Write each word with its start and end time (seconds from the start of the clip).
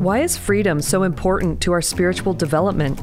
Why 0.00 0.20
is 0.20 0.34
freedom 0.34 0.80
so 0.80 1.02
important 1.02 1.60
to 1.60 1.72
our 1.72 1.82
spiritual 1.82 2.32
development? 2.32 2.98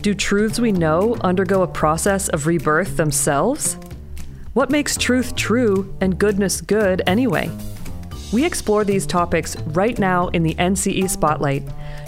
Do 0.00 0.14
truths 0.14 0.60
we 0.60 0.70
know 0.70 1.16
undergo 1.22 1.62
a 1.62 1.66
process 1.66 2.28
of 2.28 2.46
rebirth 2.46 2.96
themselves? 2.96 3.76
What 4.52 4.70
makes 4.70 4.96
truth 4.96 5.34
true 5.34 5.92
and 6.00 6.20
goodness 6.20 6.60
good 6.60 7.02
anyway? 7.04 7.50
We 8.32 8.44
explore 8.44 8.84
these 8.84 9.06
topics 9.06 9.56
right 9.74 9.98
now 9.98 10.28
in 10.28 10.44
the 10.44 10.54
NCE 10.54 11.10
Spotlight, 11.10 11.64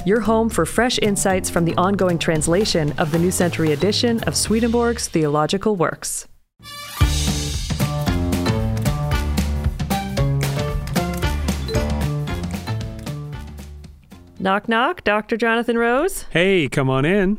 your 0.07 0.21
home 0.21 0.49
for 0.49 0.65
fresh 0.65 1.01
insights 1.01 1.51
from 1.51 1.65
the 1.65 1.75
ongoing 1.75 2.17
translation 2.17 2.93
of 2.93 3.11
the 3.11 3.19
New 3.19 3.33
Century 3.33 3.73
edition 3.73 4.23
of 4.23 4.37
Swedenborg's 4.37 5.09
theological 5.09 5.75
works. 5.75 6.29
Knock, 14.41 14.69
knock, 14.69 15.03
Dr. 15.03 15.37
Jonathan 15.37 15.77
Rose. 15.77 16.23
Hey, 16.31 16.69
come 16.69 16.89
on 16.89 17.05
in. 17.05 17.39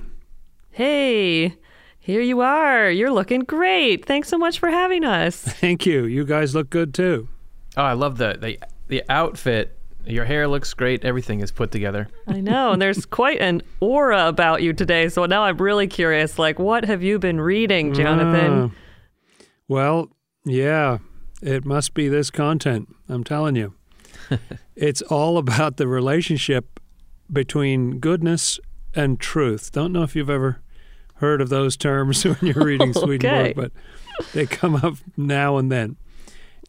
Hey, 0.72 1.56
here 1.98 2.20
you 2.22 2.42
are. 2.42 2.92
You're 2.92 3.12
looking 3.12 3.42
great. 3.42 4.06
Thanks 4.06 4.28
so 4.28 4.38
much 4.38 4.60
for 4.60 4.70
having 4.70 5.06
us. 5.06 5.38
Thank 5.42 5.86
you. 5.86 6.04
You 6.04 6.26
guys 6.26 6.54
look 6.54 6.70
good 6.70 6.94
too. 6.94 7.30
Oh, 7.78 7.84
I 7.84 7.94
love 7.94 8.18
the 8.18 8.38
the 8.40 8.60
the 8.90 9.04
outfit. 9.08 9.78
Your 10.06 10.26
hair 10.26 10.48
looks 10.48 10.74
great. 10.74 11.06
Everything 11.06 11.40
is 11.40 11.52
put 11.52 11.72
together. 11.72 12.10
I 12.28 12.42
know, 12.42 12.74
and 12.74 12.82
there's 12.82 13.06
quite 13.22 13.40
an 13.40 13.62
aura 13.80 14.28
about 14.28 14.62
you 14.62 14.74
today. 14.74 15.08
So 15.08 15.26
now 15.26 15.44
I'm 15.44 15.58
really 15.58 15.88
curious. 15.88 16.38
Like, 16.38 16.60
what 16.60 16.84
have 16.84 17.02
you 17.02 17.18
been 17.18 17.40
reading, 17.40 17.94
Jonathan? 17.94 18.74
Ah. 18.74 19.46
well, 19.70 20.10
yeah, 20.46 20.98
it 21.42 21.64
must 21.64 21.94
be 21.94 22.10
this 22.10 22.30
content. 22.30 22.94
I'm 23.08 23.24
telling 23.24 23.56
you. 23.56 23.74
it's 24.76 25.02
all 25.04 25.38
about 25.38 25.78
the 25.78 25.88
relationship 25.88 26.80
between 27.32 28.00
goodness 28.00 28.60
and 28.96 29.20
truth. 29.20 29.72
Don't 29.72 29.94
know 29.94 30.04
if 30.04 30.16
you've 30.16 30.30
ever 30.30 30.62
heard 31.16 31.42
of 31.42 31.50
those 31.50 31.78
terms 31.78 32.24
when 32.26 32.38
you're 32.42 32.66
reading 32.66 32.94
Swedenborg, 32.94 33.56
but 33.56 33.72
they 34.34 34.46
come 34.46 34.76
up 34.76 34.96
now 35.18 35.58
and 35.58 35.72
then. 35.72 35.98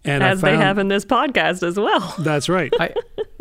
And 0.04 0.22
As 0.22 0.40
found, 0.40 0.54
they 0.54 0.56
have 0.56 0.78
in 0.78 0.88
this 0.88 1.04
podcast 1.04 1.62
as 1.62 1.76
well. 1.76 2.14
That's 2.18 2.48
right. 2.48 2.72
I, 2.80 2.94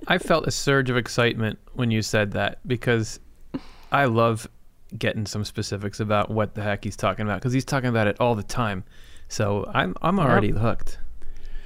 I 0.07 0.17
felt 0.17 0.45
a 0.45 0.51
surge 0.51 0.89
of 0.89 0.97
excitement 0.97 1.59
when 1.73 1.89
you 1.89 2.01
said 2.01 2.31
that 2.31 2.59
because 2.67 3.19
I 3.91 4.05
love 4.05 4.47
getting 4.97 5.25
some 5.25 5.45
specifics 5.45 5.99
about 5.99 6.29
what 6.29 6.55
the 6.55 6.63
heck 6.63 6.83
he's 6.83 6.97
talking 6.97 7.25
about 7.25 7.39
because 7.39 7.53
he's 7.53 7.65
talking 7.65 7.89
about 7.89 8.07
it 8.07 8.19
all 8.19 8.35
the 8.35 8.43
time. 8.43 8.83
So 9.29 9.69
I'm 9.73 9.95
I'm 10.01 10.19
already 10.19 10.47
yep. 10.47 10.57
hooked. 10.57 10.97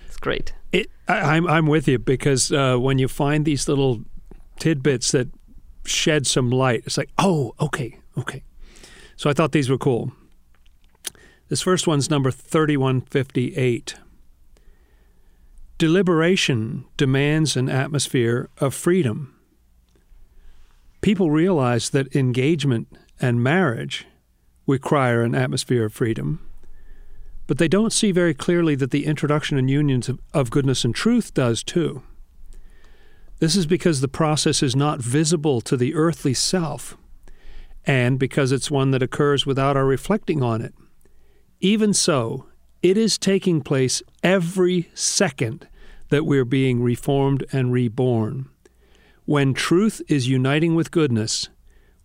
It's 0.05 0.17
great. 0.17 0.53
It, 0.71 0.91
I, 1.07 1.17
am 1.17 1.25
I'm, 1.25 1.47
I'm 1.47 1.67
with 1.67 1.87
you 1.87 1.97
because 1.97 2.51
uh, 2.51 2.77
when 2.77 2.99
you 2.99 3.07
find 3.07 3.45
these 3.45 3.67
little 3.67 4.03
tidbits 4.59 5.11
that 5.11 5.29
shed 5.85 6.25
some 6.27 6.49
light. 6.49 6.83
It's 6.85 6.97
like, 6.97 7.09
oh, 7.17 7.53
okay, 7.59 7.99
okay. 8.17 8.43
So 9.15 9.29
I 9.29 9.33
thought 9.33 9.51
these 9.51 9.69
were 9.69 9.77
cool. 9.77 10.11
This 11.49 11.61
first 11.61 11.87
one's 11.87 12.09
number 12.09 12.31
3158. 12.31 13.95
Deliberation 15.77 16.85
demands 16.97 17.57
an 17.57 17.69
atmosphere 17.69 18.49
of 18.57 18.73
freedom. 18.73 19.35
People 21.01 21.29
realize 21.29 21.89
that 21.89 22.15
engagement 22.15 22.87
and 23.19 23.43
marriage 23.43 24.05
require 24.65 25.23
an 25.23 25.35
atmosphere 25.35 25.85
of 25.85 25.93
freedom, 25.93 26.39
but 27.47 27.57
they 27.57 27.67
don't 27.67 27.91
see 27.91 28.11
very 28.11 28.33
clearly 28.33 28.75
that 28.75 28.91
the 28.91 29.05
introduction 29.05 29.57
and 29.57 29.69
unions 29.69 30.07
of, 30.07 30.19
of 30.33 30.49
goodness 30.49 30.85
and 30.85 30.95
truth 30.95 31.33
does 31.33 31.61
too. 31.63 32.01
This 33.43 33.57
is 33.57 33.65
because 33.65 33.99
the 33.99 34.07
process 34.07 34.63
is 34.63 34.73
not 34.73 35.01
visible 35.01 35.59
to 35.59 35.75
the 35.75 35.95
earthly 35.95 36.33
self, 36.33 36.95
and 37.85 38.17
because 38.17 38.53
it's 38.53 38.71
one 38.71 38.91
that 38.91 39.03
occurs 39.03 39.45
without 39.45 39.75
our 39.75 39.85
reflecting 39.85 40.41
on 40.41 40.61
it. 40.61 40.73
Even 41.59 41.93
so, 41.93 42.45
it 42.81 42.97
is 42.97 43.17
taking 43.17 43.59
place 43.59 44.01
every 44.23 44.89
second 44.93 45.67
that 46.07 46.25
we're 46.25 46.45
being 46.45 46.81
reformed 46.81 47.43
and 47.51 47.73
reborn. 47.73 48.47
When 49.25 49.53
truth 49.53 50.01
is 50.07 50.29
uniting 50.29 50.73
with 50.73 50.91
goodness, 50.91 51.49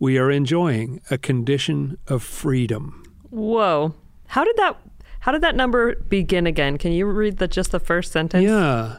we 0.00 0.18
are 0.18 0.32
enjoying 0.32 1.00
a 1.08 1.18
condition 1.18 1.98
of 2.08 2.24
freedom. 2.24 3.04
Whoa. 3.30 3.94
How 4.26 4.42
did 4.42 4.56
that 4.56 4.76
how 5.20 5.30
did 5.30 5.42
that 5.42 5.54
number 5.54 5.94
begin 5.94 6.48
again? 6.48 6.78
Can 6.78 6.90
you 6.90 7.06
read 7.06 7.36
the 7.36 7.46
just 7.46 7.70
the 7.70 7.78
first 7.78 8.10
sentence? 8.10 8.42
Yeah. 8.42 8.96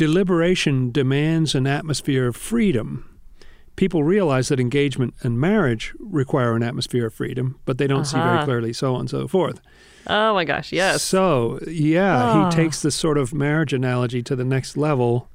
Deliberation 0.00 0.90
demands 0.92 1.54
an 1.54 1.66
atmosphere 1.66 2.26
of 2.26 2.34
freedom. 2.34 3.20
People 3.76 4.02
realize 4.02 4.48
that 4.48 4.58
engagement 4.58 5.12
and 5.20 5.38
marriage 5.38 5.92
require 5.98 6.56
an 6.56 6.62
atmosphere 6.62 7.08
of 7.08 7.12
freedom, 7.12 7.60
but 7.66 7.76
they 7.76 7.86
don't 7.86 8.00
uh-huh. 8.00 8.04
see 8.06 8.16
very 8.16 8.36
uh-huh. 8.36 8.44
clearly, 8.46 8.72
so 8.72 8.94
on 8.94 9.00
and 9.00 9.10
so 9.10 9.28
forth. 9.28 9.60
Oh 10.06 10.32
my 10.32 10.46
gosh, 10.46 10.72
yes. 10.72 11.02
So, 11.02 11.58
yeah, 11.66 12.32
oh. 12.32 12.44
he 12.46 12.56
takes 12.56 12.80
this 12.80 12.96
sort 12.96 13.18
of 13.18 13.34
marriage 13.34 13.74
analogy 13.74 14.22
to 14.22 14.34
the 14.34 14.42
next 14.42 14.78
level 14.78 15.28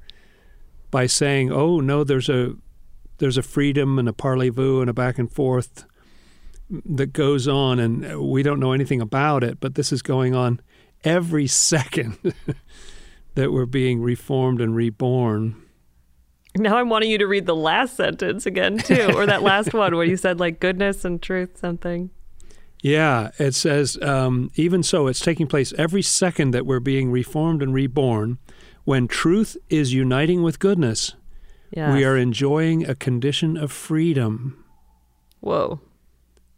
by 0.90 1.06
saying, 1.06 1.52
"Oh, 1.52 1.78
no, 1.78 2.02
there's 2.02 2.28
a 2.28 2.56
there's 3.18 3.38
a 3.38 3.44
freedom 3.44 4.00
and 4.00 4.08
a 4.08 4.12
parlez-vous 4.12 4.80
and 4.80 4.90
a 4.90 4.92
back 4.92 5.16
and 5.16 5.30
forth 5.30 5.84
that 6.68 7.12
goes 7.12 7.46
on 7.46 7.78
and 7.78 8.20
we 8.20 8.42
don't 8.42 8.58
know 8.58 8.72
anything 8.72 9.00
about 9.00 9.44
it, 9.44 9.60
but 9.60 9.76
this 9.76 9.92
is 9.92 10.02
going 10.02 10.34
on 10.34 10.60
every 11.04 11.46
second." 11.70 12.18
That 13.36 13.52
we're 13.52 13.66
being 13.66 14.02
reformed 14.02 14.60
and 14.60 14.74
reborn. 14.74 15.62
Now 16.56 16.78
I'm 16.78 16.88
wanting 16.88 17.10
you 17.10 17.18
to 17.18 17.26
read 17.26 17.46
the 17.46 17.54
last 17.54 17.96
sentence 17.96 18.46
again 18.46 18.78
too, 18.78 19.12
or 19.14 19.26
that 19.26 19.42
last 19.42 19.72
one 19.72 19.94
where 19.94 20.06
you 20.06 20.16
said 20.16 20.40
like 20.40 20.58
goodness 20.58 21.04
and 21.04 21.22
truth 21.22 21.58
something. 21.58 22.10
Yeah, 22.82 23.30
it 23.38 23.54
says 23.54 23.98
um, 24.02 24.50
even 24.54 24.82
so, 24.82 25.06
it's 25.06 25.20
taking 25.20 25.46
place 25.46 25.72
every 25.78 26.02
second 26.02 26.52
that 26.52 26.66
we're 26.66 26.80
being 26.80 27.10
reformed 27.10 27.62
and 27.62 27.74
reborn. 27.74 28.38
When 28.84 29.08
truth 29.08 29.56
is 29.68 29.92
uniting 29.92 30.42
with 30.42 30.58
goodness, 30.58 31.14
yes. 31.72 31.92
we 31.92 32.04
are 32.04 32.16
enjoying 32.16 32.88
a 32.88 32.94
condition 32.94 33.56
of 33.56 33.72
freedom. 33.72 34.64
Whoa! 35.40 35.80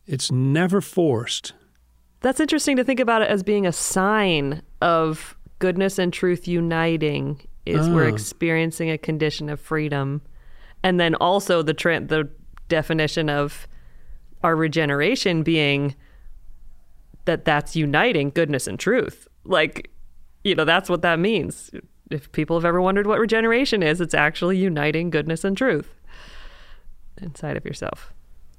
It's 0.07 0.31
never 0.31 0.81
forced. 0.81 1.55
That's 2.21 2.41
interesting 2.41 2.77
to 2.77 2.85
think 2.85 3.01
about 3.01 3.23
it 3.23 3.31
as 3.31 3.43
being 3.43 3.67
a 3.67 3.73
sign 3.73 4.63
of 4.83 5.38
goodness 5.59 5.99
and 5.99 6.13
truth 6.13 6.47
uniting 6.47 7.47
is 7.67 7.89
oh. 7.89 7.95
we're 7.95 8.09
experiencing 8.09 8.91
a 8.91 8.99
condition 8.99 9.49
of 9.49 9.61
freedom. 9.61 10.23
And 10.83 10.99
then 10.99 11.15
also 11.17 11.63
the 11.63 11.75
tra- 11.75 12.01
the 12.01 12.29
definition 12.69 13.29
of 13.29 13.67
our 14.43 14.55
regeneration 14.55 15.43
being 15.43 15.95
that 17.25 17.45
that's 17.45 17.77
uniting 17.77 18.31
goodness 18.31 18.67
and 18.67 18.79
truth. 18.79 19.29
Like, 19.45 19.91
you 20.45 20.55
know, 20.55 20.65
that's 20.65 20.89
what 20.89 21.03
that 21.03 21.19
means. 21.19 21.71
If 22.11 22.33
people 22.33 22.57
have 22.57 22.65
ever 22.65 22.81
wondered 22.81 23.07
what 23.07 23.19
regeneration 23.19 23.83
is, 23.83 24.01
it's 24.01 24.15
actually 24.15 24.57
uniting 24.57 25.11
goodness 25.11 25.45
and 25.45 25.57
truth 25.57 25.95
inside 27.21 27.57
of 27.57 27.65
yourself. 27.65 28.13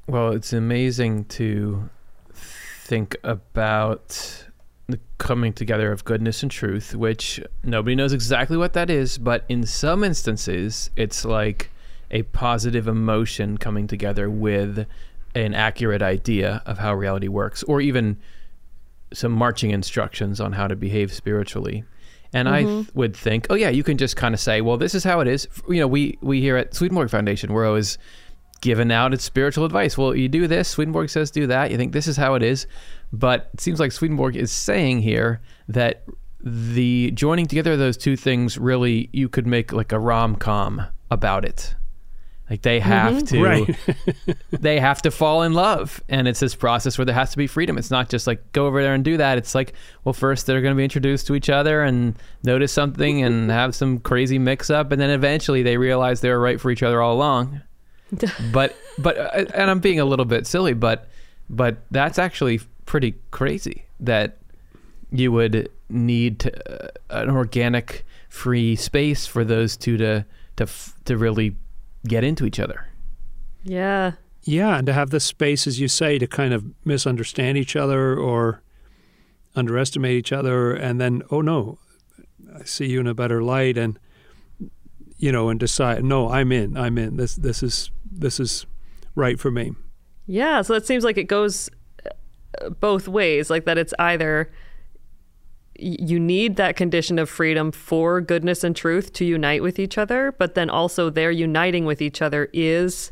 Well, 0.08 0.32
it's 0.32 0.54
amazing 0.54 1.26
to 1.26 1.90
think 2.34 3.16
about 3.24 4.49
the 4.92 5.00
coming 5.18 5.54
together 5.54 5.92
of 5.92 6.04
goodness 6.04 6.42
and 6.44 6.52
truth, 6.52 6.96
which 6.96 7.40
nobody 7.64 7.96
knows 7.96 8.14
exactly 8.14 8.58
what 8.58 8.74
that 8.74 8.90
is, 8.90 9.18
but 9.18 9.46
in 9.50 9.66
some 9.66 10.04
instances, 10.04 10.90
it's 10.96 11.26
like 11.26 11.70
a 12.12 12.24
positive 12.24 12.88
emotion 12.88 13.58
coming 13.58 13.88
together 13.88 14.30
with 14.30 14.88
an 15.36 15.54
accurate 15.54 16.02
idea 16.02 16.62
of 16.66 16.80
how 16.80 16.94
reality 16.96 17.28
works, 17.28 17.62
or 17.64 17.82
even 17.82 18.18
some 19.14 19.32
marching 19.32 19.72
instructions 19.72 20.40
on 20.40 20.54
how 20.54 20.68
to 20.68 20.76
behave 20.76 21.14
spiritually. 21.14 21.84
And 22.34 22.48
mm-hmm. 22.48 22.56
I 22.56 22.64
th- 22.64 22.88
would 22.94 23.16
think, 23.16 23.48
oh 23.50 23.56
yeah, 23.56 23.70
you 23.70 23.84
can 23.84 23.98
just 23.98 24.16
kind 24.16 24.34
of 24.34 24.40
say, 24.40 24.62
well, 24.62 24.78
this 24.78 24.94
is 24.94 25.04
how 25.04 25.20
it 25.20 25.28
is. 25.28 25.48
You 25.68 25.80
know, 25.80 25.88
we 25.88 26.18
we 26.22 26.42
here 26.42 26.58
at 26.58 26.74
Swedenborg 26.76 27.10
Foundation, 27.10 27.54
we're 27.54 27.68
always 27.68 27.98
giving 28.62 28.92
out 28.92 29.14
its 29.14 29.24
spiritual 29.24 29.66
advice. 29.66 29.98
Well, 29.98 30.16
you 30.16 30.28
do 30.28 30.48
this, 30.48 30.68
Swedenborg 30.68 31.10
says 31.10 31.32
do 31.32 31.48
that. 31.48 31.72
You 31.72 31.78
think 31.78 31.94
this 31.94 32.08
is 32.08 32.18
how 32.18 32.36
it 32.36 32.44
is. 32.44 32.68
But 33.12 33.50
it 33.54 33.62
seems 33.62 33.80
like 33.80 33.92
Swedenborg 33.92 34.36
is 34.36 34.52
saying 34.52 35.02
here 35.02 35.42
that 35.68 36.04
the 36.44 37.12
joining 37.12 37.48
together 37.48 37.74
of 37.74 37.80
those 37.80 37.98
two 37.98 38.16
things 38.16 38.58
really 38.58 39.10
you 39.12 39.28
could 39.28 39.46
make 39.46 39.74
like 39.74 39.92
a 39.92 40.00
rom 40.00 40.36
com 40.36 40.82
about 41.12 41.46
it. 41.46 41.76
Like 42.50 42.64
they 42.64 42.80
have 42.80 43.14
mm-hmm. 43.14 43.26
to 43.26 43.44
right. 43.44 44.38
they 44.52 44.80
have 44.80 45.04
to 45.04 45.12
fall 45.12 45.44
in 45.44 45.54
love. 45.54 46.02
And 46.10 46.28
it's 46.28 46.40
this 46.40 46.56
process 46.56 46.98
where 46.98 47.06
there 47.06 47.14
has 47.14 47.30
to 47.32 47.38
be 47.38 47.46
freedom. 47.46 47.78
It's 47.78 47.92
not 47.92 48.10
just 48.10 48.26
like 48.26 48.52
go 48.54 48.66
over 48.66 48.82
there 48.82 48.96
and 48.96 49.04
do 49.04 49.18
that. 49.18 49.38
It's 49.38 49.54
like, 49.54 49.74
well, 50.04 50.14
first 50.14 50.48
they're 50.48 50.62
gonna 50.62 50.76
be 50.76 50.84
introduced 50.84 51.28
to 51.28 51.36
each 51.36 51.50
other 51.50 51.84
and 51.84 52.18
notice 52.44 52.72
something 52.72 53.22
and 53.22 53.52
have 53.52 53.76
some 53.76 54.00
crazy 54.00 54.40
mix 54.40 54.70
up 54.70 54.92
and 54.92 55.00
then 55.00 55.12
eventually 55.12 55.62
they 55.62 55.78
realize 55.78 56.22
they 56.22 56.30
were 56.30 56.40
right 56.40 56.60
for 56.60 56.72
each 56.72 56.84
other 56.84 57.02
all 57.02 57.14
along. 57.14 57.62
but 58.52 58.76
but 58.98 59.18
uh, 59.18 59.46
and 59.54 59.70
I'm 59.70 59.80
being 59.80 60.00
a 60.00 60.06
little 60.06 60.26
bit 60.26 60.48
silly, 60.48 60.74
but 60.74 61.08
but 61.50 61.78
that's 61.92 62.20
actually 62.20 62.62
pretty 62.86 63.16
crazy 63.32 63.86
that 64.00 64.38
you 65.12 65.32
would 65.32 65.70
need 65.90 66.40
to, 66.40 66.86
uh, 66.86 66.90
an 67.10 67.30
organic 67.30 68.06
free 68.30 68.76
space 68.76 69.26
for 69.26 69.44
those 69.44 69.76
two 69.76 69.98
to 69.98 70.26
to 70.56 70.68
to 71.06 71.18
really 71.18 71.56
get 72.08 72.24
into 72.24 72.46
each 72.46 72.60
other. 72.60 72.88
Yeah. 73.64 74.14
Yeah, 74.44 74.78
and 74.78 74.88
to 74.88 74.94
have 74.94 75.10
the 75.10 75.20
space, 75.20 75.68
as 75.68 75.80
you 75.80 75.88
say, 75.88 76.18
to 76.18 76.26
kind 76.26 76.54
of 76.54 76.66
misunderstand 76.86 77.58
each 77.58 77.76
other 77.76 78.18
or 78.18 78.64
underestimate 79.56 80.16
each 80.16 80.32
other, 80.32 80.74
and 80.74 81.00
then, 81.00 81.22
oh 81.30 81.42
no, 81.42 81.78
I 82.56 82.64
see 82.64 82.88
you 82.88 83.02
in 83.02 83.08
a 83.08 83.14
better 83.14 83.44
light, 83.44 83.78
and 83.78 84.00
you 85.18 85.32
know, 85.34 85.50
and 85.50 85.60
decide, 85.60 86.04
no, 86.06 86.30
I'm 86.30 86.54
in, 86.54 86.78
I'm 86.78 86.98
in. 86.98 87.18
This, 87.18 87.36
this 87.36 87.62
is, 87.62 87.92
this 88.12 88.40
is 88.40 88.66
right 89.16 89.40
for 89.40 89.52
me. 89.52 89.74
Yeah. 90.28 90.62
So 90.62 90.74
that 90.74 90.86
seems 90.86 91.04
like 91.04 91.18
it 91.18 91.26
goes 91.26 91.70
uh, 92.62 92.70
both 92.70 93.08
ways. 93.08 93.50
Like 93.50 93.66
that, 93.66 93.78
it's 93.78 93.94
either 94.00 94.52
you 95.82 96.20
need 96.20 96.58
that 96.58 96.76
condition 96.76 97.18
of 97.18 97.30
freedom 97.30 97.72
for 97.72 98.20
goodness 98.22 98.64
and 98.66 98.76
truth 98.76 99.14
to 99.14 99.24
unite 99.26 99.64
with 99.64 99.80
each 99.80 99.98
other, 99.98 100.34
but 100.38 100.54
then 100.54 100.70
also 100.70 101.10
their 101.10 101.32
uniting 101.32 101.86
with 101.86 102.02
each 102.02 102.22
other 102.22 102.50
is 102.54 103.12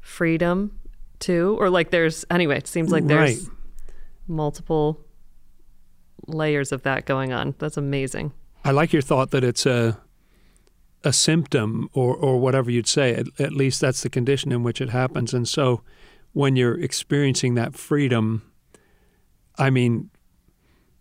freedom 0.00 0.78
too. 1.20 1.56
Or 1.58 1.70
like 1.70 1.90
there's, 1.90 2.24
anyway, 2.30 2.58
it 2.58 2.66
seems 2.66 2.90
like 2.90 3.06
there's 3.06 3.40
Right. 3.46 3.56
multiple 4.26 5.00
layers 6.26 6.70
of 6.72 6.82
that 6.82 7.06
going 7.06 7.32
on. 7.32 7.54
That's 7.58 7.76
amazing. 7.78 8.32
I 8.64 8.72
like 8.72 8.92
your 8.92 9.02
thought 9.02 9.30
that 9.30 9.42
it's 9.44 9.64
a 9.64 9.98
a 11.04 11.12
symptom 11.12 11.88
or 11.92 12.14
or 12.16 12.38
whatever 12.40 12.70
you'd 12.70 12.88
say. 12.88 13.14
At, 13.14 13.26
at 13.40 13.52
least 13.52 13.80
that's 13.80 14.02
the 14.02 14.10
condition 14.10 14.52
in 14.52 14.62
which 14.62 14.80
it 14.80 14.90
happens. 14.90 15.32
And 15.34 15.48
so, 15.48 15.82
when 16.32 16.56
you're 16.56 16.78
experiencing 16.80 17.54
that 17.54 17.74
freedom, 17.74 18.42
I 19.56 19.70
mean, 19.70 20.10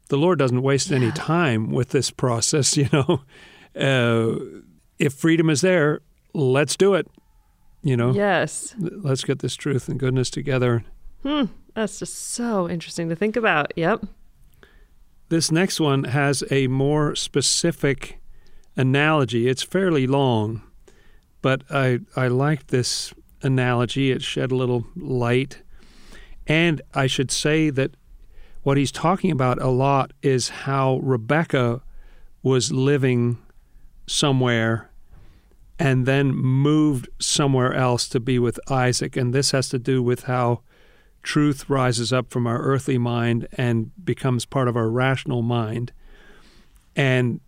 the 0.10 0.18
Lord 0.18 0.40
doesn't 0.40 0.62
waste 0.62 0.92
any 0.92 1.12
time 1.12 1.72
with 1.72 1.90
this 1.90 2.12
process. 2.12 2.78
You 2.78 2.90
know, 2.94 3.22
uh, 3.76 4.40
if 5.00 5.14
freedom 5.14 5.50
is 5.50 5.62
there, 5.62 6.02
let's 6.34 6.76
do 6.76 6.94
it. 6.96 7.08
You 7.84 7.96
know, 7.96 8.12
Yes. 8.14 8.76
let's 8.80 9.24
get 9.24 9.40
this 9.40 9.56
truth 9.56 9.88
and 9.88 10.00
goodness 10.00 10.30
together. 10.30 10.84
Hmm. 11.24 11.46
That's 11.76 12.00
just 12.00 12.16
so 12.32 12.68
interesting 12.68 13.10
to 13.10 13.16
think 13.16 13.36
about. 13.36 13.72
Yep. 13.76 14.06
This 15.30 15.52
next 15.52 15.80
one 15.80 16.06
has 16.06 16.44
a 16.50 16.68
more 16.68 17.16
specific 17.16 18.20
analogy. 18.78 19.50
It's 19.50 19.64
fairly 19.64 20.08
long, 20.08 20.62
but 21.42 21.64
I 21.70 22.00
I 22.16 22.28
liked 22.28 22.70
this 22.70 23.14
analogy. 23.42 24.12
It 24.12 24.22
shed 24.22 24.52
a 24.52 24.56
little 24.56 24.86
light. 24.96 25.62
And 26.46 26.82
I 26.94 27.08
should 27.08 27.32
say 27.32 27.70
that 27.72 27.96
what 28.64 28.78
he's 28.78 28.92
talking 28.92 29.32
about 29.32 29.62
a 29.62 29.70
lot 29.70 30.14
is 30.22 30.50
how 30.50 30.98
Rebecca 30.98 31.82
was 32.42 32.72
living 32.72 33.38
somewhere 34.06 34.90
and 35.80 36.06
then 36.06 36.34
moved 36.34 37.10
somewhere 37.20 37.74
else 37.74 38.08
to 38.10 38.20
be 38.20 38.40
with 38.40 38.60
Isaac. 38.72 39.16
And 39.16 39.34
this 39.34 39.52
has 39.52 39.70
to 39.70 39.80
do 39.80 40.02
with 40.02 40.24
how 40.24 40.62
truth 41.22 41.70
rises 41.70 42.14
up 42.14 42.32
from 42.32 42.48
our 42.48 42.60
earthly 42.60 42.98
mind 42.98 43.48
and 43.54 43.92
becomes 44.04 44.46
part 44.46 44.68
of 44.68 44.76
our 44.76 44.90
rational 44.90 45.42
mind. 45.42 45.92
And 46.96 47.42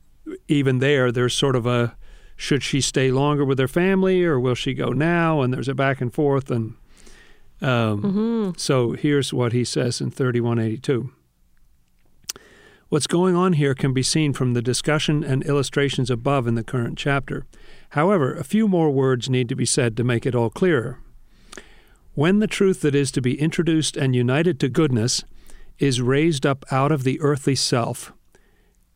even 0.47 0.79
there, 0.79 1.11
there's 1.11 1.33
sort 1.33 1.55
of 1.55 1.65
a 1.65 1.95
should 2.35 2.63
she 2.63 2.79
stay 2.79 3.11
longer 3.11 3.43
with 3.43 3.59
her 3.59 3.67
family 3.67 4.23
or 4.23 4.39
will 4.39 4.55
she 4.55 4.73
go 4.73 4.89
now? 4.89 5.41
And 5.41 5.53
there's 5.53 5.67
a 5.67 5.73
back 5.73 5.99
and 5.99 6.13
forth. 6.13 6.49
And 6.49 6.75
um, 7.61 8.53
so 8.57 8.93
here's 8.93 9.33
what 9.33 9.51
he 9.51 9.65
says 9.65 9.99
in 9.99 10.09
3182. 10.09 11.11
What's 12.87 13.07
going 13.07 13.35
on 13.35 13.53
here 13.53 13.75
can 13.75 13.93
be 13.93 14.01
seen 14.01 14.33
from 14.33 14.53
the 14.53 14.61
discussion 14.61 15.23
and 15.23 15.43
illustrations 15.43 16.09
above 16.09 16.47
in 16.47 16.55
the 16.55 16.63
current 16.63 16.97
chapter. 16.97 17.45
However, 17.89 18.33
a 18.33 18.43
few 18.43 18.67
more 18.67 18.89
words 18.89 19.29
need 19.29 19.49
to 19.49 19.55
be 19.55 19.65
said 19.65 19.95
to 19.97 20.03
make 20.03 20.25
it 20.25 20.33
all 20.33 20.49
clearer. 20.49 20.97
When 22.15 22.39
the 22.39 22.47
truth 22.47 22.81
that 22.81 22.95
is 22.95 23.11
to 23.11 23.21
be 23.21 23.39
introduced 23.39 23.95
and 23.95 24.15
united 24.15 24.59
to 24.61 24.69
goodness 24.69 25.23
is 25.77 26.01
raised 26.01 26.45
up 26.45 26.65
out 26.71 26.91
of 26.91 27.03
the 27.03 27.19
earthly 27.21 27.55
self, 27.55 28.11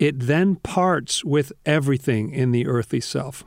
it 0.04 0.20
then 0.20 0.58
parts 0.58 1.24
with 1.24 1.54
everything 1.66 2.30
in 2.30 2.52
the 2.52 2.68
earthly 2.68 3.00
self. 3.00 3.46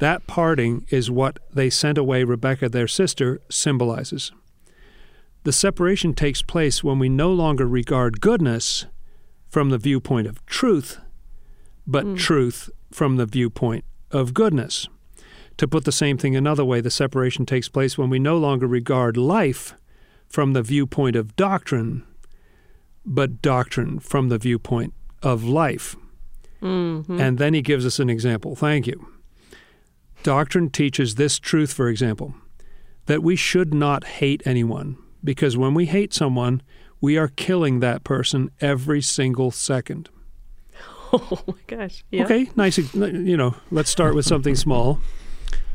That 0.00 0.26
parting 0.26 0.84
is 0.90 1.08
what 1.08 1.38
they 1.54 1.70
sent 1.70 1.96
away 1.96 2.24
Rebekah, 2.24 2.70
their 2.70 2.88
sister, 2.88 3.40
symbolizes. 3.48 4.32
The 5.44 5.52
separation 5.52 6.14
takes 6.14 6.42
place 6.42 6.82
when 6.82 6.98
we 6.98 7.08
no 7.08 7.32
longer 7.32 7.66
regard 7.66 8.20
goodness 8.20 8.86
from 9.48 9.70
the 9.70 9.78
viewpoint 9.78 10.26
of 10.26 10.44
truth, 10.46 10.98
but 11.86 12.02
hmm. 12.02 12.14
truth 12.16 12.70
from 12.90 13.14
the 13.16 13.26
viewpoint 13.26 13.84
of 14.10 14.34
goodness. 14.34 14.88
To 15.58 15.68
put 15.68 15.84
the 15.84 15.92
same 15.92 16.18
thing 16.18 16.34
another 16.34 16.64
way, 16.64 16.80
the 16.80 16.90
separation 16.90 17.46
takes 17.46 17.68
place 17.68 17.96
when 17.96 18.10
we 18.10 18.18
no 18.18 18.36
longer 18.36 18.66
regard 18.66 19.16
life 19.16 19.74
from 20.28 20.54
the 20.54 20.62
viewpoint 20.62 21.14
of 21.14 21.36
doctrine, 21.36 22.04
but 23.06 23.40
doctrine 23.40 24.00
from 24.00 24.28
the 24.28 24.38
viewpoint 24.38 24.92
of 25.22 25.44
life. 25.44 25.96
Mm-hmm. 26.62 27.20
And 27.20 27.38
then 27.38 27.54
he 27.54 27.62
gives 27.62 27.86
us 27.86 27.98
an 27.98 28.10
example. 28.10 28.56
Thank 28.56 28.86
you. 28.86 29.08
Doctrine 30.22 30.70
teaches 30.70 31.14
this 31.14 31.38
truth, 31.38 31.72
for 31.72 31.88
example, 31.88 32.34
that 33.06 33.22
we 33.22 33.36
should 33.36 33.72
not 33.72 34.04
hate 34.04 34.42
anyone, 34.44 34.96
because 35.22 35.56
when 35.56 35.74
we 35.74 35.86
hate 35.86 36.12
someone, 36.12 36.62
we 37.00 37.16
are 37.16 37.28
killing 37.28 37.80
that 37.80 38.02
person 38.02 38.50
every 38.60 39.00
single 39.00 39.50
second. 39.50 40.08
Oh 41.10 41.42
my 41.46 41.54
gosh. 41.66 42.04
Yeah. 42.10 42.24
Okay, 42.24 42.50
nice. 42.54 42.76
You 42.76 43.38
know, 43.38 43.54
let's 43.70 43.88
start 43.88 44.14
with 44.14 44.26
something 44.26 44.54
small. 44.54 45.00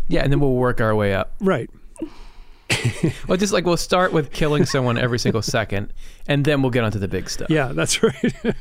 Yeah, 0.07 0.21
and 0.21 0.31
then 0.31 0.39
we'll 0.39 0.53
work 0.53 0.79
our 0.79 0.93
way 0.93 1.15
up. 1.15 1.33
Right. 1.39 1.71
Well, 3.27 3.37
just 3.37 3.53
like 3.53 3.65
we'll 3.65 3.77
start 3.77 4.11
with 4.13 4.31
killing 4.31 4.65
someone 4.65 4.97
every 4.97 5.19
single 5.19 5.41
second, 5.41 5.93
and 6.27 6.45
then 6.45 6.61
we'll 6.61 6.71
get 6.71 6.83
onto 6.83 6.99
the 6.99 7.07
big 7.07 7.29
stuff. 7.29 7.49
Yeah, 7.49 7.71
that's 7.73 8.03
right. 8.03 8.33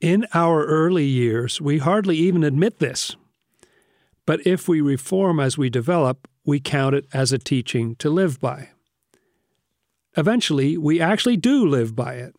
In 0.00 0.26
our 0.34 0.64
early 0.64 1.04
years, 1.04 1.60
we 1.60 1.78
hardly 1.78 2.16
even 2.16 2.42
admit 2.42 2.78
this. 2.80 3.14
But 4.26 4.44
if 4.46 4.68
we 4.68 4.80
reform 4.80 5.38
as 5.38 5.56
we 5.58 5.70
develop, 5.70 6.28
we 6.44 6.58
count 6.58 6.94
it 6.94 7.06
as 7.12 7.32
a 7.32 7.38
teaching 7.38 7.94
to 7.96 8.10
live 8.10 8.40
by. 8.40 8.70
Eventually, 10.16 10.76
we 10.76 11.00
actually 11.00 11.36
do 11.36 11.64
live 11.66 11.94
by 11.94 12.14
it. 12.14 12.34